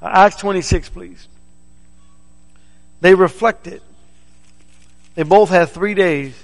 Uh, 0.01 0.09
Acts 0.11 0.37
26, 0.37 0.89
please. 0.89 1.27
They 3.01 3.15
reflected. 3.15 3.81
They 5.15 5.23
both 5.23 5.49
had 5.49 5.69
three 5.69 5.93
days 5.93 6.41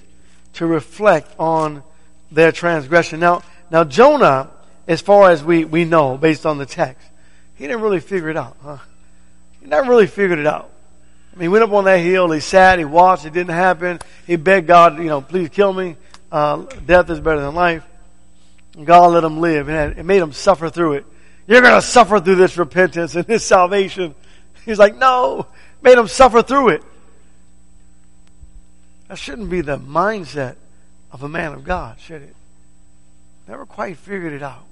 to 0.53 0.65
reflect 0.65 1.33
on 1.39 1.83
their 2.31 2.51
transgression. 2.51 3.19
Now, 3.19 3.43
now 3.71 3.83
Jonah, 3.83 4.49
as 4.87 5.01
far 5.01 5.31
as 5.31 5.43
we, 5.43 5.63
we 5.63 5.85
know, 5.85 6.17
based 6.17 6.45
on 6.45 6.57
the 6.57 6.65
text, 6.65 7.07
he 7.55 7.65
didn't 7.65 7.81
really 7.81 7.99
figure 7.99 8.29
it 8.29 8.37
out, 8.37 8.57
huh? 8.61 8.77
He 9.61 9.67
never 9.67 9.89
really 9.89 10.07
figured 10.07 10.39
it 10.39 10.47
out. 10.47 10.69
He 11.39 11.47
went 11.47 11.63
up 11.63 11.71
on 11.71 11.85
that 11.85 11.97
hill, 11.97 12.29
he 12.31 12.39
sat, 12.39 12.79
he 12.79 12.85
watched, 12.85 13.25
it 13.25 13.33
didn't 13.33 13.53
happen. 13.53 13.99
He 14.27 14.35
begged 14.35 14.67
God, 14.67 14.97
you 14.97 15.05
know, 15.05 15.21
please 15.21 15.49
kill 15.49 15.71
me. 15.71 15.95
Uh, 16.31 16.63
death 16.85 17.09
is 17.09 17.19
better 17.19 17.39
than 17.39 17.55
life. 17.55 17.83
And 18.75 18.85
God 18.85 19.13
let 19.13 19.23
him 19.23 19.39
live 19.39 19.69
and 19.69 19.97
it 19.97 20.03
made 20.03 20.21
him 20.21 20.33
suffer 20.33 20.69
through 20.69 20.93
it. 20.93 21.05
You're 21.47 21.61
going 21.61 21.73
to 21.73 21.81
suffer 21.81 22.19
through 22.19 22.35
this 22.35 22.57
repentance 22.57 23.15
and 23.15 23.25
this 23.25 23.43
salvation. 23.43 24.13
He's 24.65 24.77
like, 24.77 24.95
no, 24.97 25.47
made 25.81 25.97
him 25.97 26.07
suffer 26.07 26.43
through 26.43 26.69
it. 26.69 26.83
That 29.07 29.17
shouldn't 29.17 29.49
be 29.49 29.61
the 29.61 29.79
mindset 29.79 30.55
of 31.11 31.23
a 31.23 31.29
man 31.29 31.53
of 31.53 31.63
God, 31.63 31.99
should 31.99 32.21
it? 32.21 32.35
Never 33.47 33.65
quite 33.65 33.97
figured 33.97 34.33
it 34.33 34.43
out. 34.43 34.63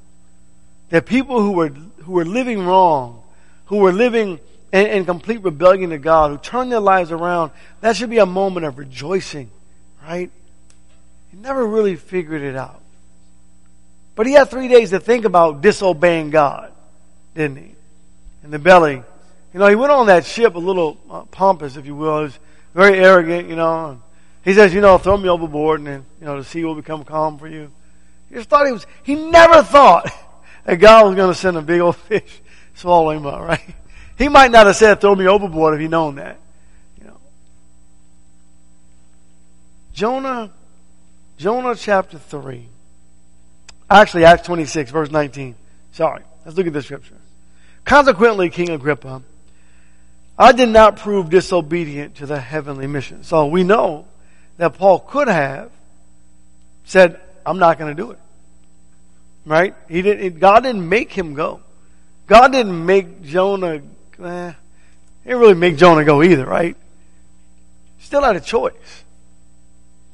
That 0.90 1.08
people 1.08 1.42
who 1.42 1.54
were 1.54 1.70
who 1.70 2.12
were 2.12 2.26
living 2.26 2.64
wrong, 2.64 3.24
who 3.66 3.78
were 3.78 3.92
living 3.92 4.40
in 4.72 5.06
complete 5.06 5.44
rebellion 5.44 5.92
to 5.92 5.98
God, 5.98 6.32
who 6.32 6.38
turned 6.38 6.72
their 6.72 6.80
lives 6.80 7.12
around, 7.12 7.52
that 7.82 7.96
should 7.96 8.10
be 8.10 8.18
a 8.18 8.26
moment 8.26 8.66
of 8.66 8.78
rejoicing, 8.78 9.50
right? 10.04 10.30
He 11.32 11.38
never 11.38 11.66
really 11.66 11.96
figured 11.96 12.42
it 12.42 12.56
out. 12.56 12.82
But 14.16 14.26
he 14.26 14.34
had 14.34 14.50
three 14.50 14.68
days 14.68 14.90
to 14.90 15.00
think 15.00 15.26
about 15.26 15.62
disobeying 15.62 16.32
God, 16.32 16.72
didn't 17.36 17.58
he? 17.58 17.76
In 18.44 18.52
the 18.52 18.60
belly. 18.60 19.04
You 19.54 19.60
know, 19.60 19.68
he 19.68 19.76
went 19.76 19.92
on 19.92 20.08
that 20.08 20.26
ship 20.26 20.56
a 20.56 20.60
little 20.60 20.98
uh, 21.10 21.22
pompous, 21.26 21.78
if 21.78 21.86
you 21.86 21.96
will. 21.96 22.18
He 22.18 22.24
was 22.24 22.40
very 22.74 23.00
arrogant, 23.00 23.48
you 23.48 23.56
know. 23.56 24.02
He 24.44 24.54
says, 24.54 24.74
you 24.74 24.82
know, 24.82 24.98
throw 24.98 25.18
me 25.18 25.30
overboard 25.30 25.80
and 25.80 25.88
then, 25.88 26.06
you 26.20 26.26
know, 26.26 26.38
the 26.38 26.44
sea 26.44 26.64
will 26.64 26.76
become 26.76 27.04
calm 27.04 27.38
for 27.38 27.48
you. 27.48 27.72
He 28.30 28.36
just 28.36 28.50
thought 28.50 28.66
he 28.66 28.72
was, 28.72 28.86
he 29.04 29.16
never 29.16 29.64
thought 29.64 30.12
that 30.66 30.76
God 30.76 31.06
was 31.08 31.16
going 31.16 31.34
to 31.34 31.40
send 31.40 31.58
a 31.58 31.62
big 31.62 31.80
old 31.80 31.96
fish 32.08 32.42
swallow 32.78 33.10
him 33.12 33.26
up, 33.26 33.42
right? 33.42 33.76
He 34.18 34.30
might 34.30 34.52
not 34.52 34.66
have 34.66 34.76
said 34.76 35.00
throw 35.00 35.16
me 35.16 35.28
overboard 35.28 35.76
if 35.76 35.80
he'd 35.80 35.92
known 35.92 36.16
that. 36.16 36.38
You 37.00 37.08
know. 37.08 37.18
Jonah, 39.94 40.52
Jonah 41.38 41.76
chapter 41.76 42.18
3. 42.18 42.68
Actually, 43.90 44.26
Acts 44.26 44.46
26, 44.48 44.92
verse 44.92 45.12
19. 45.12 45.56
Sorry. 45.92 46.24
Let's 46.46 46.58
look 46.58 46.68
at 46.68 46.74
the 46.74 46.82
scripture. 46.82 47.16
Consequently, 47.86 48.50
King 48.50 48.72
Agrippa, 48.72 49.22
I 50.38 50.52
did 50.52 50.70
not 50.70 50.98
prove 50.98 51.30
disobedient 51.30 52.16
to 52.16 52.26
the 52.26 52.40
heavenly 52.40 52.88
mission. 52.88 53.24
So 53.24 53.48
we 53.48 53.64
know 53.64 54.06
that 54.58 54.74
Paul 54.74 55.00
could 55.00 55.28
have 55.28 55.72
said, 56.84 57.20
I'm 57.46 57.60
not 57.60 57.80
going 57.80 57.96
to 57.96 58.02
do 58.02 58.12
it. 58.12 58.20
Right? 59.46 59.76
He 59.88 60.02
didn't, 60.02 60.40
God 60.40 60.64
didn't 60.64 60.88
make 60.88 61.12
him 61.12 61.34
go. 61.34 61.62
God 62.28 62.52
didn't 62.52 62.86
make 62.86 63.24
Jonah, 63.24 63.82
eh, 64.24 64.54
it 65.26 65.34
really 65.34 65.54
make 65.54 65.78
Jonah 65.78 66.04
go 66.04 66.24
either, 66.24 66.46
right? 66.46 66.76
Still 68.00 68.24
had 68.24 68.36
a 68.36 68.42
choice. 68.42 69.04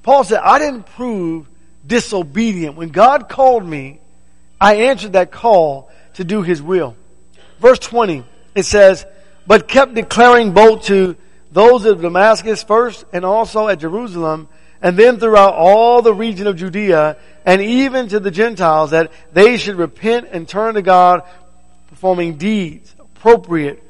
Paul 0.01 0.23
said, 0.23 0.41
I 0.43 0.59
didn't 0.59 0.83
prove 0.83 1.47
disobedient. 1.85 2.75
When 2.75 2.89
God 2.89 3.29
called 3.29 3.65
me, 3.65 3.99
I 4.59 4.75
answered 4.75 5.13
that 5.13 5.31
call 5.31 5.91
to 6.15 6.23
do 6.23 6.41
his 6.41 6.61
will. 6.61 6.95
Verse 7.59 7.79
20, 7.79 8.25
it 8.55 8.63
says, 8.63 9.05
but 9.45 9.67
kept 9.67 9.93
declaring 9.93 10.53
both 10.53 10.85
to 10.85 11.15
those 11.51 11.85
of 11.85 12.01
Damascus 12.01 12.63
first 12.63 13.05
and 13.13 13.23
also 13.23 13.67
at 13.67 13.79
Jerusalem 13.79 14.49
and 14.81 14.97
then 14.97 15.19
throughout 15.19 15.53
all 15.53 16.01
the 16.01 16.13
region 16.13 16.47
of 16.47 16.57
Judea 16.57 17.17
and 17.45 17.61
even 17.61 18.07
to 18.09 18.19
the 18.19 18.31
Gentiles 18.31 18.91
that 18.91 19.11
they 19.33 19.57
should 19.57 19.75
repent 19.75 20.29
and 20.31 20.47
turn 20.47 20.75
to 20.75 20.81
God 20.81 21.23
performing 21.89 22.37
deeds 22.37 22.93
appropriate 22.99 23.83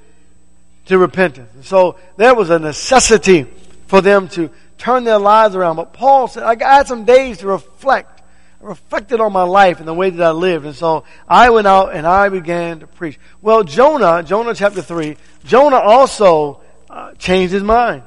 to 0.86 0.98
repentance. 0.98 1.50
And 1.54 1.66
so 1.66 1.98
there 2.18 2.36
was 2.36 2.50
a 2.50 2.60
necessity 2.60 3.48
for 3.88 4.02
them 4.02 4.28
to 4.30 4.50
turn 4.78 5.04
their 5.04 5.20
lives 5.20 5.56
around. 5.56 5.78
But 5.78 5.94
Paul 5.94 6.28
said, 6.28 6.44
I 6.44 6.56
had 6.60 6.88
some 6.88 7.06
days 7.06 7.40
to 7.40 7.48
reflect. 7.48 8.22
I 8.62 8.66
reflected 8.66 9.20
on 9.20 9.32
my 9.32 9.44
life 9.44 9.80
and 9.80 9.88
the 9.88 9.94
way 9.94 10.10
that 10.10 10.24
I 10.24 10.32
lived. 10.32 10.66
And 10.66 10.76
so 10.76 11.04
I 11.28 11.50
went 11.50 11.68
out 11.68 11.96
and 11.96 12.06
I 12.06 12.30
began 12.30 12.82
to 12.82 12.88
preach. 12.88 13.20
Well, 13.42 13.64
Jonah, 13.64 14.24
Jonah 14.24 14.54
chapter 14.54 14.82
3, 14.82 15.16
Jonah 15.46 15.78
also 15.78 16.62
uh, 16.90 17.14
changed 17.14 17.54
his 17.54 17.64
mind. 17.64 18.04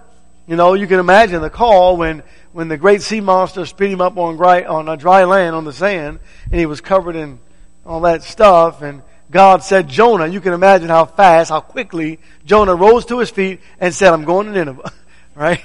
You 0.47 0.57
know, 0.57 0.75
you 0.75 0.87
can 0.87 1.01
imagine 1.01 1.43
the 1.43 1.51
call 1.51 1.97
when, 1.97 2.23
when 2.53 2.69
the 2.69 2.77
great 2.77 3.03
sea 3.03 3.21
monster 3.21 3.67
spit 3.67 3.91
him 3.91 4.01
up 4.01 4.17
on 4.17 4.41
on 4.41 4.89
a 4.89 4.97
dry 4.97 5.25
land 5.25 5.57
on 5.57 5.65
the 5.65 5.73
sand 5.73 6.21
and 6.51 6.61
he 6.61 6.67
was 6.67 6.81
covered 6.81 7.17
in 7.17 7.41
all 7.85 8.03
that 8.03 8.23
stuff 8.23 8.83
and 8.83 9.03
God 9.31 9.63
said 9.63 9.89
Jonah, 9.89 10.27
you 10.27 10.41
can 10.41 10.53
imagine 10.53 10.89
how 10.89 11.05
fast, 11.05 11.51
how 11.51 11.61
quickly 11.61 12.21
Jonah 12.45 12.75
rose 12.75 13.07
to 13.07 13.19
his 13.19 13.31
feet 13.31 13.61
and 13.81 13.93
said, 13.93 14.13
I'm 14.13 14.25
going 14.25 14.47
to 14.47 14.53
Nineveh. 14.53 14.93
right? 15.35 15.63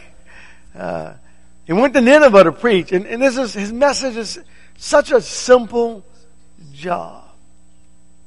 Uh, 0.76 1.14
he 1.66 1.74
went 1.74 1.94
to 1.94 2.02
Nineveh 2.02 2.46
to 2.46 2.52
preach 2.52 2.92
and, 2.92 3.06
and 3.06 3.22
this 3.22 3.38
is, 3.38 3.54
his 3.54 3.72
message 3.72 4.18
is 4.18 4.40
such 4.78 5.12
a 5.12 5.22
simple 5.22 6.04
job. 6.74 7.24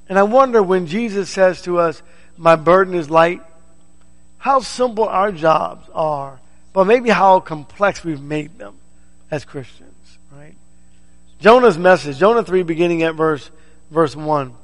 And 0.09 0.18
I 0.18 0.23
wonder 0.23 0.62
when 0.62 0.87
Jesus 0.87 1.31
says 1.31 1.62
to 1.62 1.79
us, 1.79 2.03
my 2.37 2.57
burden 2.57 2.94
is 2.94 3.11
light, 3.11 3.42
how 4.38 4.61
simple 4.61 5.05
our 5.05 5.33
jobs 5.33 5.88
are, 5.94 6.38
but 6.73 6.85
maybe 6.85 7.11
how 7.11 7.40
complex 7.40 8.05
we've 8.05 8.20
made 8.20 8.59
them 8.59 8.77
as 9.31 9.44
Christians, 9.44 10.18
right? 10.33 10.55
Jonah's 11.40 11.79
message, 11.79 12.18
Jonah 12.18 12.44
3 12.44 12.62
beginning 12.62 13.03
at 13.03 13.14
verse, 13.14 13.51
verse 13.90 14.14
1. 14.14 14.55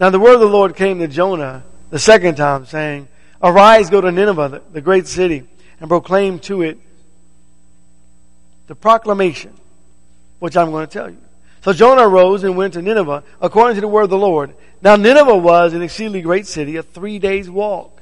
Now 0.00 0.10
the 0.10 0.20
word 0.20 0.34
of 0.34 0.40
the 0.40 0.46
Lord 0.46 0.76
came 0.76 1.00
to 1.00 1.08
Jonah 1.08 1.64
the 1.90 1.98
second 1.98 2.36
time 2.36 2.66
saying, 2.66 3.08
Arise, 3.42 3.90
go 3.90 4.00
to 4.00 4.12
Nineveh, 4.12 4.62
the, 4.72 4.80
great 4.80 5.06
city, 5.06 5.44
and 5.80 5.88
proclaim 5.88 6.38
to 6.40 6.62
it 6.62 6.78
the 8.66 8.74
proclamation, 8.74 9.54
which 10.38 10.56
I'm 10.56 10.70
going 10.70 10.86
to 10.86 10.92
tell 10.92 11.10
you. 11.10 11.18
So 11.62 11.72
Jonah 11.72 12.06
arose 12.08 12.44
and 12.44 12.56
went 12.56 12.74
to 12.74 12.82
Nineveh 12.82 13.24
according 13.40 13.76
to 13.76 13.80
the 13.80 13.88
word 13.88 14.04
of 14.04 14.10
the 14.10 14.18
Lord. 14.18 14.54
Now 14.82 14.96
Nineveh 14.96 15.36
was 15.36 15.72
an 15.72 15.82
exceedingly 15.82 16.22
great 16.22 16.46
city, 16.46 16.76
a 16.76 16.82
three 16.82 17.18
days 17.18 17.50
walk. 17.50 18.00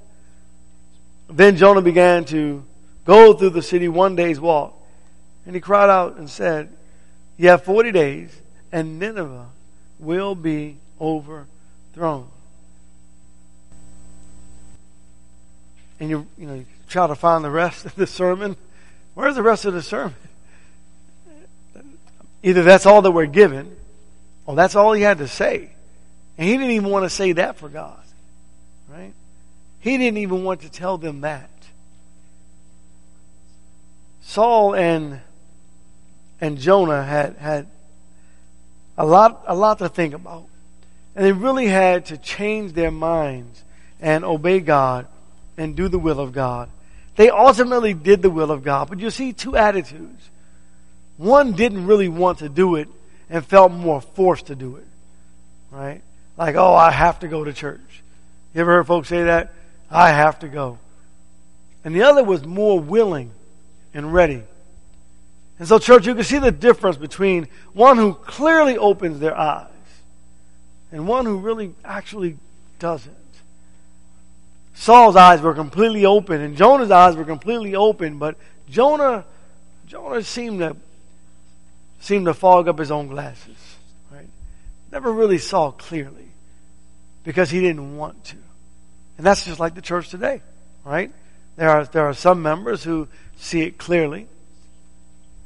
Then 1.29 1.57
Jonah 1.57 1.83
began 1.83 2.25
to 2.27 2.63
go 3.05 3.33
through 3.33 3.51
the 3.51 3.63
city 3.63 3.89
one 3.89 4.17
day's 4.17 4.39
walk. 4.39 4.75
And 5.47 5.55
he 5.55 5.61
cried 5.61 5.89
out 5.89 6.17
and 6.17 6.29
said, 6.29 6.69
You 7.37 7.49
have 7.49 7.65
40 7.65 7.93
days, 7.93 8.31
and 8.73 8.99
Nineveh 8.99 9.47
will 9.99 10.35
be 10.35 10.77
overthrown. 11.97 12.29
And 15.99 16.11
you, 16.11 16.27
you 16.37 16.47
know, 16.47 16.55
you 16.55 16.67
try 16.89 17.07
to 17.07 17.15
find 17.15 17.45
the 17.45 17.51
rest 17.51 17.87
of 17.87 17.95
the 17.97 18.07
sermon. 18.07 18.57
Where's 19.15 19.35
the 19.35 19.43
rest 19.43 19.65
of 19.65 19.73
the 19.73 19.83
sermon? 19.83 20.17
Either 22.43 22.63
that's 22.63 22.87
all 22.87 23.03
that 23.03 23.11
we're 23.11 23.27
given, 23.27 23.75
or 24.45 24.55
that's 24.55 24.77
all 24.77 24.93
he 24.93 25.03
had 25.03 25.19
to 25.19 25.29
say. 25.29 25.71
And 26.39 26.47
he 26.47 26.57
didn't 26.57 26.73
even 26.73 26.91
want 26.91 27.05
to 27.05 27.11
say 27.11 27.33
that 27.33 27.57
for 27.57 27.69
God. 27.69 27.99
Right? 28.89 29.15
He 29.81 29.97
didn't 29.97 30.19
even 30.19 30.45
want 30.45 30.61
to 30.61 30.69
tell 30.69 30.99
them 30.99 31.23
that. 31.23 31.51
Saul 34.23 34.75
and 34.75 35.21
and 36.41 36.59
Jonah 36.59 37.03
had 37.03 37.37
had 37.37 37.67
a 38.99 39.07
lot 39.07 39.45
a 39.47 39.55
lot 39.55 39.79
to 39.79 39.89
think 39.89 40.13
about. 40.13 40.47
And 41.17 41.25
they 41.25 41.33
really 41.33 41.67
had 41.67 42.07
to 42.07 42.19
change 42.19 42.75
their 42.75 42.91
minds 42.91 43.65
and 44.01 44.23
obey 44.23 44.61
God 44.61 45.07
and 45.57 45.75
do 45.75 45.89
the 45.89 45.99
will 45.99 46.21
of 46.21 46.33
God. 46.33 46.69
They 47.17 47.31
ultimately 47.31 47.95
did 47.95 48.21
the 48.21 48.29
will 48.29 48.51
of 48.51 48.63
God. 48.63 48.91
But 48.91 49.01
you 49.01 49.11
see 49.11 49.33
two 49.33 49.57
attitudes. 49.57 50.29
One 51.17 51.53
didn't 51.53 51.87
really 51.87 52.09
want 52.09 52.41
to 52.41 52.51
do 52.51 52.77
it 52.77 52.89
and 53.31 53.45
felt 53.45 53.73
more 53.73 54.03
forced 54.03 54.49
to 54.49 54.55
do 54.55 54.77
it. 54.77 54.87
Right? 55.71 56.03
Like, 56.37 56.57
oh, 56.57 56.75
I 56.75 56.91
have 56.91 57.21
to 57.21 57.29
go 57.29 57.43
to 57.43 57.53
church. 57.55 58.03
You 58.55 58.61
ever 58.61 58.73
heard 58.73 58.87
folks 58.87 59.09
say 59.09 59.25
that? 59.25 59.55
I 59.91 60.11
have 60.11 60.41
to 60.41 60.49
go. 60.49 60.79
And 61.83 61.95
the 61.95 62.03
other 62.03 62.23
was 62.23 62.45
more 62.45 62.79
willing 62.79 63.31
and 63.95 64.13
ready. 64.13 64.43
And 65.59 65.67
so, 65.67 65.79
church, 65.79 66.07
you 66.07 66.15
can 66.15 66.25
see 66.25 66.39
the 66.39 66.53
difference 66.53 66.99
between 66.99 67.49
one 67.73 67.97
who 67.97 68.13
clearly 68.13 68.77
opens 68.77 69.19
their 69.19 69.35
eyes 69.35 69.71
and 70.97 71.07
one 71.07 71.27
who 71.27 71.37
really 71.37 71.75
actually 71.85 72.39
doesn't. 72.79 73.15
Saul's 74.75 75.15
eyes 75.15 75.43
were 75.43 75.53
completely 75.53 76.07
open 76.07 76.41
and 76.41 76.57
Jonah's 76.57 76.91
eyes 76.91 77.15
were 77.17 77.25
completely 77.27 77.75
open, 77.75 78.17
but 78.19 78.37
Jonah, 78.71 79.27
Jonah 79.87 80.23
seemed 80.23 80.61
to 80.61 80.75
seemed 82.01 82.25
to 82.27 82.35
fog 82.35 82.67
up 82.67 82.79
his 82.79 82.91
own 82.91 83.09
glasses. 83.09 83.77
Right? 84.11 84.29
Never 84.91 85.13
really 85.13 85.37
saw 85.37 85.71
clearly 85.71 86.31
because 87.25 87.51
he 87.51 87.61
didn't 87.61 87.99
want 87.99 88.25
to. 88.25 88.37
And 89.19 89.27
that's 89.27 89.45
just 89.45 89.61
like 89.61 89.75
the 89.75 89.83
church 89.83 90.09
today, 90.09 90.41
right? 90.83 91.13
There 91.57 91.69
are, 91.69 91.85
there 91.85 92.07
are 92.07 92.15
some 92.15 92.41
members 92.41 92.83
who 92.83 93.09
see 93.37 93.63
it 93.63 93.77
clearly, 93.77 94.29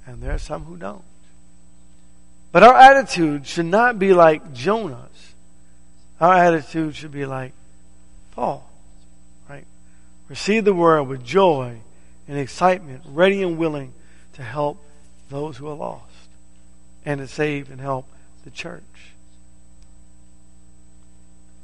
and 0.06 0.22
there 0.22 0.32
are 0.32 0.38
some 0.38 0.64
who 0.64 0.76
don't. 0.76 1.04
But 2.52 2.62
our 2.62 2.74
attitude 2.74 3.46
should 3.46 3.66
not 3.66 3.98
be 3.98 4.12
like 4.12 4.52
Jonah's. 4.52 5.09
Our 6.20 6.34
attitude 6.34 6.96
should 6.96 7.12
be 7.12 7.24
like 7.24 7.52
Paul, 8.32 8.68
right? 9.48 9.64
Receive 10.28 10.64
the 10.64 10.74
word 10.74 11.04
with 11.04 11.24
joy 11.24 11.80
and 12.28 12.38
excitement, 12.38 13.02
ready 13.06 13.42
and 13.42 13.56
willing 13.56 13.94
to 14.34 14.42
help 14.42 14.78
those 15.30 15.56
who 15.56 15.68
are 15.68 15.76
lost 15.76 16.04
and 17.04 17.20
to 17.20 17.26
save 17.26 17.70
and 17.70 17.80
help 17.80 18.06
the 18.44 18.50
church. 18.50 18.82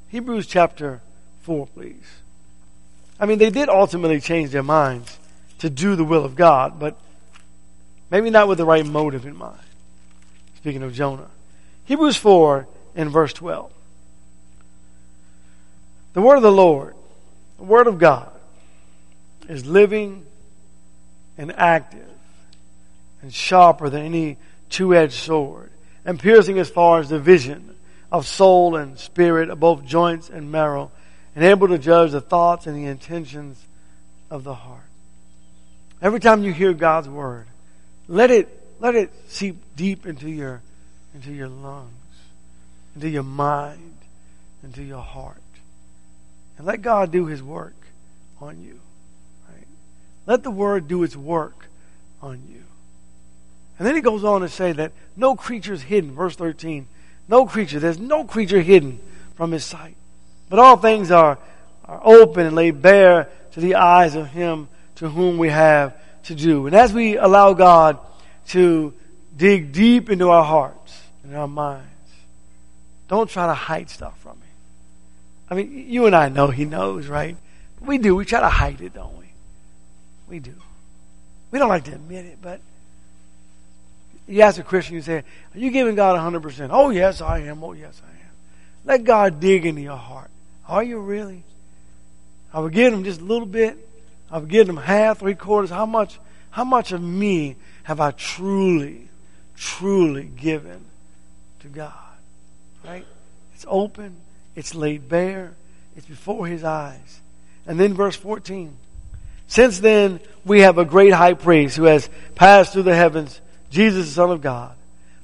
Hebrews 0.09 0.47
chapter 0.47 1.03
4, 1.43 1.67
please. 1.67 2.21
I 3.21 3.27
mean, 3.27 3.39
they 3.39 3.51
did 3.51 3.69
ultimately 3.69 4.21
change 4.21 4.51
their 4.51 4.63
minds 4.63 5.19
to 5.59 5.69
do 5.69 5.97
the 5.97 6.05
will 6.05 6.25
of 6.25 6.37
God, 6.37 6.79
but 6.79 6.97
maybe 8.11 8.31
not 8.31 8.49
with 8.49 8.59
the 8.59 8.65
right 8.65 8.87
motive 8.87 9.27
in 9.27 9.37
mind. 9.37 9.59
Speaking 10.57 10.83
of 10.83 10.95
Jonah. 10.95 11.29
Hebrews 11.85 12.17
4 12.17 12.67
and 12.95 13.11
verse 13.11 13.33
12. 13.33 13.71
The 16.17 16.23
word 16.23 16.37
of 16.37 16.43
the 16.43 16.51
Lord, 16.51 16.95
the 17.59 17.65
word 17.65 17.87
of 17.87 17.99
God, 17.99 18.33
is 19.51 19.67
living 19.67 20.25
and 21.37 21.53
active 21.53 22.09
and 23.21 23.35
sharper 23.35 23.91
than 23.91 24.01
any 24.01 24.39
two-edged 24.71 25.13
sword 25.13 25.71
and 26.07 26.19
piercing 26.19 26.59
as 26.59 26.71
far 26.71 27.01
as 27.01 27.11
the 27.11 27.19
vision 27.19 27.77
of 28.11 28.27
soul 28.27 28.77
and 28.77 28.99
spirit 28.99 29.51
of 29.51 29.61
both 29.61 29.85
joints 29.85 30.31
and 30.31 30.51
marrow 30.51 30.91
and 31.35 31.45
able 31.45 31.69
to 31.69 31.77
judge 31.77 32.13
the 32.13 32.23
thoughts 32.23 32.67
and 32.67 32.75
the 32.75 32.87
intentions 32.87 33.63
of 34.31 34.43
the 34.43 34.55
heart. 34.55 34.89
Every 36.01 36.19
time 36.19 36.43
you 36.43 36.51
hear 36.51 36.73
God's 36.73 37.11
word, 37.11 37.47
let 38.09 38.31
it 38.31 38.49
let 38.81 38.95
it 38.95 39.13
seep 39.29 39.59
deep 39.77 40.07
into 40.07 40.31
your 40.31 40.63
into 41.15 41.31
your 41.31 41.49
lungs, 41.49 41.91
into 42.95 43.11
your 43.11 43.23
mind, 43.23 43.99
into 44.63 44.83
your 44.83 45.03
heart. 45.03 45.43
And 46.59 46.67
let 46.67 46.83
God 46.83 47.11
do 47.11 47.27
his 47.27 47.43
work 47.43 47.75
on 48.41 48.63
you. 48.63 48.81
Right? 49.49 49.67
Let 50.27 50.43
the 50.43 50.51
word 50.51 50.89
do 50.89 51.03
its 51.03 51.17
work 51.17 51.69
on 52.23 52.43
you. 52.49 52.63
And 53.79 53.87
then 53.87 53.95
he 53.95 54.01
goes 54.01 54.25
on 54.25 54.41
to 54.41 54.49
say 54.49 54.73
that 54.73 54.93
no 55.17 55.37
creature 55.37 55.75
is 55.75 55.83
hidden. 55.83 56.13
Verse 56.13 56.37
13. 56.37 56.87
No 57.29 57.47
creature. 57.47 57.79
There's 57.79 57.99
no 57.99 58.25
creature 58.25 58.61
hidden 58.61 59.01
from 59.35 59.53
his 59.53 59.65
sight. 59.65 59.97
But 60.49 60.59
all 60.59 60.77
things 60.77 61.11
are, 61.11 61.39
are 61.85 62.01
open 62.03 62.47
and 62.47 62.57
laid 62.57 62.81
bare 62.81 63.29
to 63.53 63.61
the 63.61 63.75
eyes 63.75 64.15
of 64.15 64.29
him 64.29 64.69
to 64.97 65.09
whom 65.09 65.39
we 65.39 65.51
have 65.51 65.95
to 66.25 66.35
do. 66.35 66.67
And 66.67 66.75
as 66.75 66.93
we 66.93 67.17
allow 67.17 67.53
God 67.53 67.99
to 68.49 68.95
dig 69.37 69.73
deep 69.73 70.09
into 70.09 70.31
our 70.31 70.45
hearts 70.45 70.99
and 71.23 71.37
our 71.37 71.49
minds, 71.49 71.85
don't 73.09 73.29
try 73.29 73.47
to 73.47 73.55
hide 73.55 73.91
stuff. 73.91 74.26
I 75.49 75.55
mean, 75.55 75.87
you 75.89 76.07
and 76.07 76.17
I 76.17 76.29
know 76.29 76.49
he 76.49 76.65
knows, 76.65 77.07
right? 77.07 77.37
We 77.81 77.99
do. 77.99 78.17
We 78.17 78.25
try 78.25 78.41
to 78.41 78.49
hide 78.49 78.81
it, 78.81 78.95
don't 78.95 79.17
we? 79.17 79.27
We 80.29 80.39
do. 80.41 80.55
We 81.51 81.59
don't 81.59 81.69
like 81.69 81.85
to 81.85 81.93
admit 81.93 82.25
it, 82.27 82.39
but 82.43 82.61
you 84.27 84.43
ask 84.43 84.59
a 84.59 84.65
Christian, 84.65 84.97
you 84.97 85.03
say, 85.03 85.19
Are 85.19 85.59
you 85.59 85.71
giving 85.71 85.95
God 85.95 86.19
100%? 86.19 86.69
Oh, 86.73 86.91
yes, 86.91 87.21
I 87.21 87.41
am. 87.41 87.63
Oh, 87.63 87.73
yes, 87.73 88.01
I 88.05 88.11
am. 88.11 88.33
Let 88.85 89.05
God 89.05 89.41
dig 89.41 89.65
into 89.65 89.83
your 89.83 89.97
heart. 89.97 90.31
Are 90.69 90.83
you 90.83 90.99
really? 90.99 91.45
I 92.53 92.61
will 92.61 92.69
give 92.69 92.93
him 92.93 93.05
just 93.05 93.21
a 93.21 93.25
little 93.25 93.47
bit. 93.47 93.79
I 94.31 94.39
will 94.39 94.47
give 94.47 94.69
him 94.69 94.77
half, 94.77 95.21
three 95.21 95.35
quarters. 95.35 95.71
How 95.71 95.87
much, 95.87 96.19
how 96.51 96.65
much 96.65 96.91
of 96.91 97.01
me 97.01 97.57
have 97.85 98.01
I 98.01 98.11
truly, 98.11 99.09
truly 99.57 100.25
given 100.25 100.85
to 101.61 101.69
God? 101.69 101.93
Right? 102.85 103.07
It's 103.55 103.67
open. 103.69 104.17
It's 104.57 104.75
laid 104.75 105.09
bare. 105.09 105.55
It's 105.97 106.07
before 106.07 106.47
his 106.47 106.65
eyes. 106.65 107.21
And 107.67 107.79
then 107.79 107.95
verse 107.95 108.17
14. 108.17 108.77
Since 109.47 109.79
then, 109.79 110.21
we 110.45 110.63
have 110.63 110.79
a 110.79 110.85
great 110.85 111.13
high 111.13 111.35
priest 111.35 111.77
who 111.77 111.85
has 111.85 112.11
passed 112.35 112.73
through 112.73 112.83
the 112.83 112.97
heavens 112.97 113.41
Jesus, 113.71 114.07
the 114.07 114.13
Son 114.13 114.31
of 114.31 114.41
God. 114.41 114.75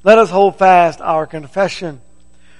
Let 0.05 0.18
us 0.18 0.31
hold 0.31 0.59
fast 0.59 1.01
our 1.01 1.27
confession. 1.27 2.01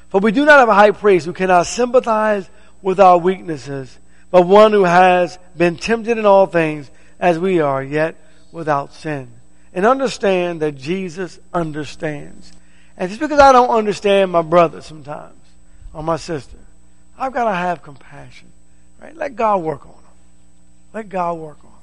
For 0.09 0.21
we 0.21 0.33
do 0.33 0.45
not 0.45 0.61
have 0.61 0.69
a 0.69 0.75
high 0.75 0.91
priest 0.91 1.27
who 1.27 1.33
cannot 1.33 1.67
sympathize 1.67 2.49
with 2.83 3.01
our 3.01 3.19
weaknesses, 3.19 3.99
but 4.31 4.43
one 4.43 4.73
who 4.73 4.85
has 4.85 5.39
been 5.57 5.77
tempted 5.77 6.19
in 6.19 6.27
all 6.27 6.47
things 6.47 6.91
as 7.19 7.39
we 7.39 7.61
are, 7.61 7.83
yet 7.83 8.17
without 8.53 8.93
sin. 8.93 9.31
And 9.73 9.87
understand 9.87 10.61
that 10.61 10.77
Jesus 10.77 11.39
understands. 11.53 12.53
And 12.97 13.09
just 13.09 13.21
because 13.21 13.41
I 13.41 13.53
don't 13.53 13.71
understand 13.71 14.31
my 14.31 14.43
brother 14.43 14.83
sometimes, 14.83 15.39
or 15.93 16.03
my 16.03 16.17
sister, 16.17 16.59
I've 17.19 17.33
got 17.33 17.45
to 17.45 17.55
have 17.55 17.83
compassion. 17.83 18.49
Right? 19.01 19.17
Let 19.17 19.37
God 19.37 19.63
work 19.63 19.85
on 19.85 19.93
them. 19.93 20.03
Let 20.95 21.09
God 21.09 21.35
work 21.39 21.59
on 21.59 21.71
them. 21.71 21.81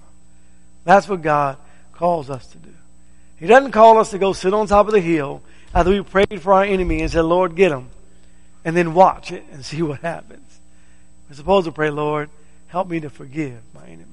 That's 0.85 1.07
what 1.07 1.21
God 1.21 1.57
calls 1.93 2.29
us 2.29 2.47
to 2.47 2.57
do. 2.57 2.73
He 3.37 3.47
doesn't 3.47 3.71
call 3.71 3.97
us 3.97 4.11
to 4.11 4.17
go 4.17 4.33
sit 4.33 4.53
on 4.53 4.67
top 4.67 4.87
of 4.87 4.93
the 4.93 5.01
hill 5.01 5.41
after 5.73 5.91
we 5.91 6.01
prayed 6.01 6.41
for 6.41 6.53
our 6.53 6.63
enemy 6.63 7.01
and 7.01 7.11
said, 7.11 7.21
Lord, 7.21 7.55
get 7.55 7.71
him. 7.71 7.89
And 8.65 8.75
then 8.75 8.93
watch 8.93 9.31
it 9.31 9.45
and 9.51 9.63
see 9.65 9.81
what 9.81 10.01
happens. 10.01 10.59
We're 11.29 11.35
supposed 11.35 11.65
to 11.65 11.71
pray, 11.71 11.89
Lord, 11.89 12.29
help 12.67 12.87
me 12.87 12.99
to 13.01 13.09
forgive 13.09 13.59
my 13.73 13.85
enemy. 13.85 14.05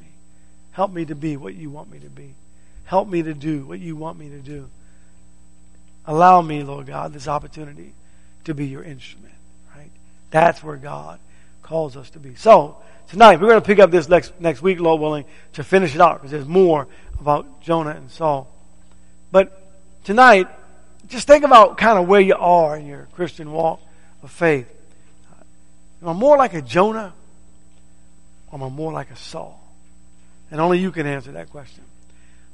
Help 0.72 0.92
me 0.92 1.04
to 1.06 1.14
be 1.14 1.36
what 1.36 1.54
you 1.54 1.70
want 1.70 1.90
me 1.90 1.98
to 2.00 2.10
be. 2.10 2.34
Help 2.84 3.08
me 3.08 3.22
to 3.22 3.34
do 3.34 3.64
what 3.64 3.80
you 3.80 3.96
want 3.96 4.18
me 4.18 4.28
to 4.28 4.38
do. 4.38 4.68
allow 6.06 6.40
me, 6.40 6.62
Lord 6.62 6.86
God, 6.86 7.12
this 7.12 7.26
opportunity 7.26 7.92
to 8.44 8.54
be 8.54 8.66
your 8.66 8.82
instrument. 8.82 9.34
That's 10.30 10.62
where 10.62 10.76
God 10.76 11.18
calls 11.62 11.96
us 11.96 12.10
to 12.10 12.18
be. 12.18 12.34
So, 12.34 12.76
tonight, 13.08 13.40
we're 13.40 13.48
going 13.48 13.60
to 13.60 13.66
pick 13.66 13.78
up 13.78 13.90
this 13.90 14.08
next, 14.08 14.38
next 14.40 14.62
week, 14.62 14.80
Lord 14.80 15.00
willing, 15.00 15.24
to 15.54 15.64
finish 15.64 15.94
it 15.94 16.00
out 16.00 16.18
because 16.18 16.30
there's 16.30 16.46
more 16.46 16.86
about 17.20 17.60
Jonah 17.60 17.90
and 17.90 18.10
Saul. 18.10 18.48
But 19.32 19.62
tonight, 20.04 20.48
just 21.08 21.26
think 21.26 21.44
about 21.44 21.78
kind 21.78 21.98
of 21.98 22.08
where 22.08 22.20
you 22.20 22.36
are 22.36 22.76
in 22.76 22.86
your 22.86 23.08
Christian 23.14 23.52
walk 23.52 23.80
of 24.22 24.30
faith. 24.30 24.72
Am 26.02 26.08
I 26.08 26.12
more 26.12 26.36
like 26.36 26.54
a 26.54 26.62
Jonah 26.62 27.12
or 28.50 28.58
am 28.58 28.64
I 28.64 28.68
more 28.68 28.92
like 28.92 29.10
a 29.10 29.16
Saul? 29.16 29.60
And 30.50 30.60
only 30.60 30.78
you 30.78 30.92
can 30.92 31.06
answer 31.06 31.32
that 31.32 31.50
question. 31.50 31.82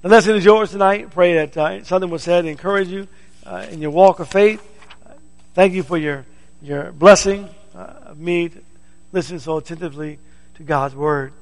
The 0.00 0.08
lesson 0.08 0.36
is 0.36 0.44
yours 0.44 0.70
tonight. 0.70 1.10
Pray 1.10 1.34
that 1.34 1.56
uh, 1.56 1.84
something 1.84 2.10
was 2.10 2.22
said 2.22 2.42
to 2.42 2.48
encourage 2.48 2.88
you 2.88 3.06
uh, 3.44 3.66
in 3.70 3.80
your 3.80 3.90
walk 3.90 4.20
of 4.20 4.28
faith. 4.28 4.66
Uh, 5.06 5.12
thank 5.54 5.74
you 5.74 5.82
for 5.82 5.98
your, 5.98 6.24
your 6.62 6.92
blessing 6.92 7.48
uh, 7.74 7.94
of 8.06 8.18
me 8.18 8.48
to 8.48 8.60
listen 9.12 9.38
so 9.40 9.56
attentively 9.58 10.18
to 10.56 10.62
God's 10.62 10.94
Word. 10.94 11.32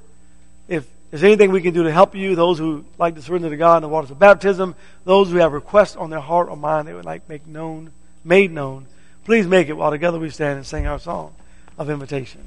If 0.69 0.87
there's 1.11 1.25
anything 1.25 1.51
we 1.51 1.61
can 1.61 1.75
do 1.75 1.83
to 1.83 1.93
help 1.93 2.14
you, 2.14 2.37
those 2.37 2.59
who 2.59 2.85
like 2.99 3.16
to 3.16 3.23
surrender 3.23 3.51
to 3.51 3.57
God 3.57 3.79
in 3.79 3.83
the 3.83 3.88
waters 3.88 4.11
of 4.11 4.19
baptism, 4.19 4.75
those 5.05 5.31
who 5.31 5.37
have 5.37 5.53
requests 5.53 5.97
on 5.97 6.11
their 6.11 6.21
heart 6.21 6.49
or 6.49 6.57
mind 6.57 6.87
they 6.87 6.95
would 6.95 7.05
like 7.05 7.29
make 7.29 7.47
known, 7.47 7.93
made 8.25 8.53
known, 8.53 8.87
please 9.25 9.47
make 9.47 9.69
it 9.69 9.75
while 9.75 9.90
together 9.90 10.19
we 10.19 10.31
stand 10.31 10.59
and 10.59 10.66
sing 10.66 10.87
our 10.87 10.99
song 10.99 11.35
of 11.79 11.90
invitation. 11.90 12.43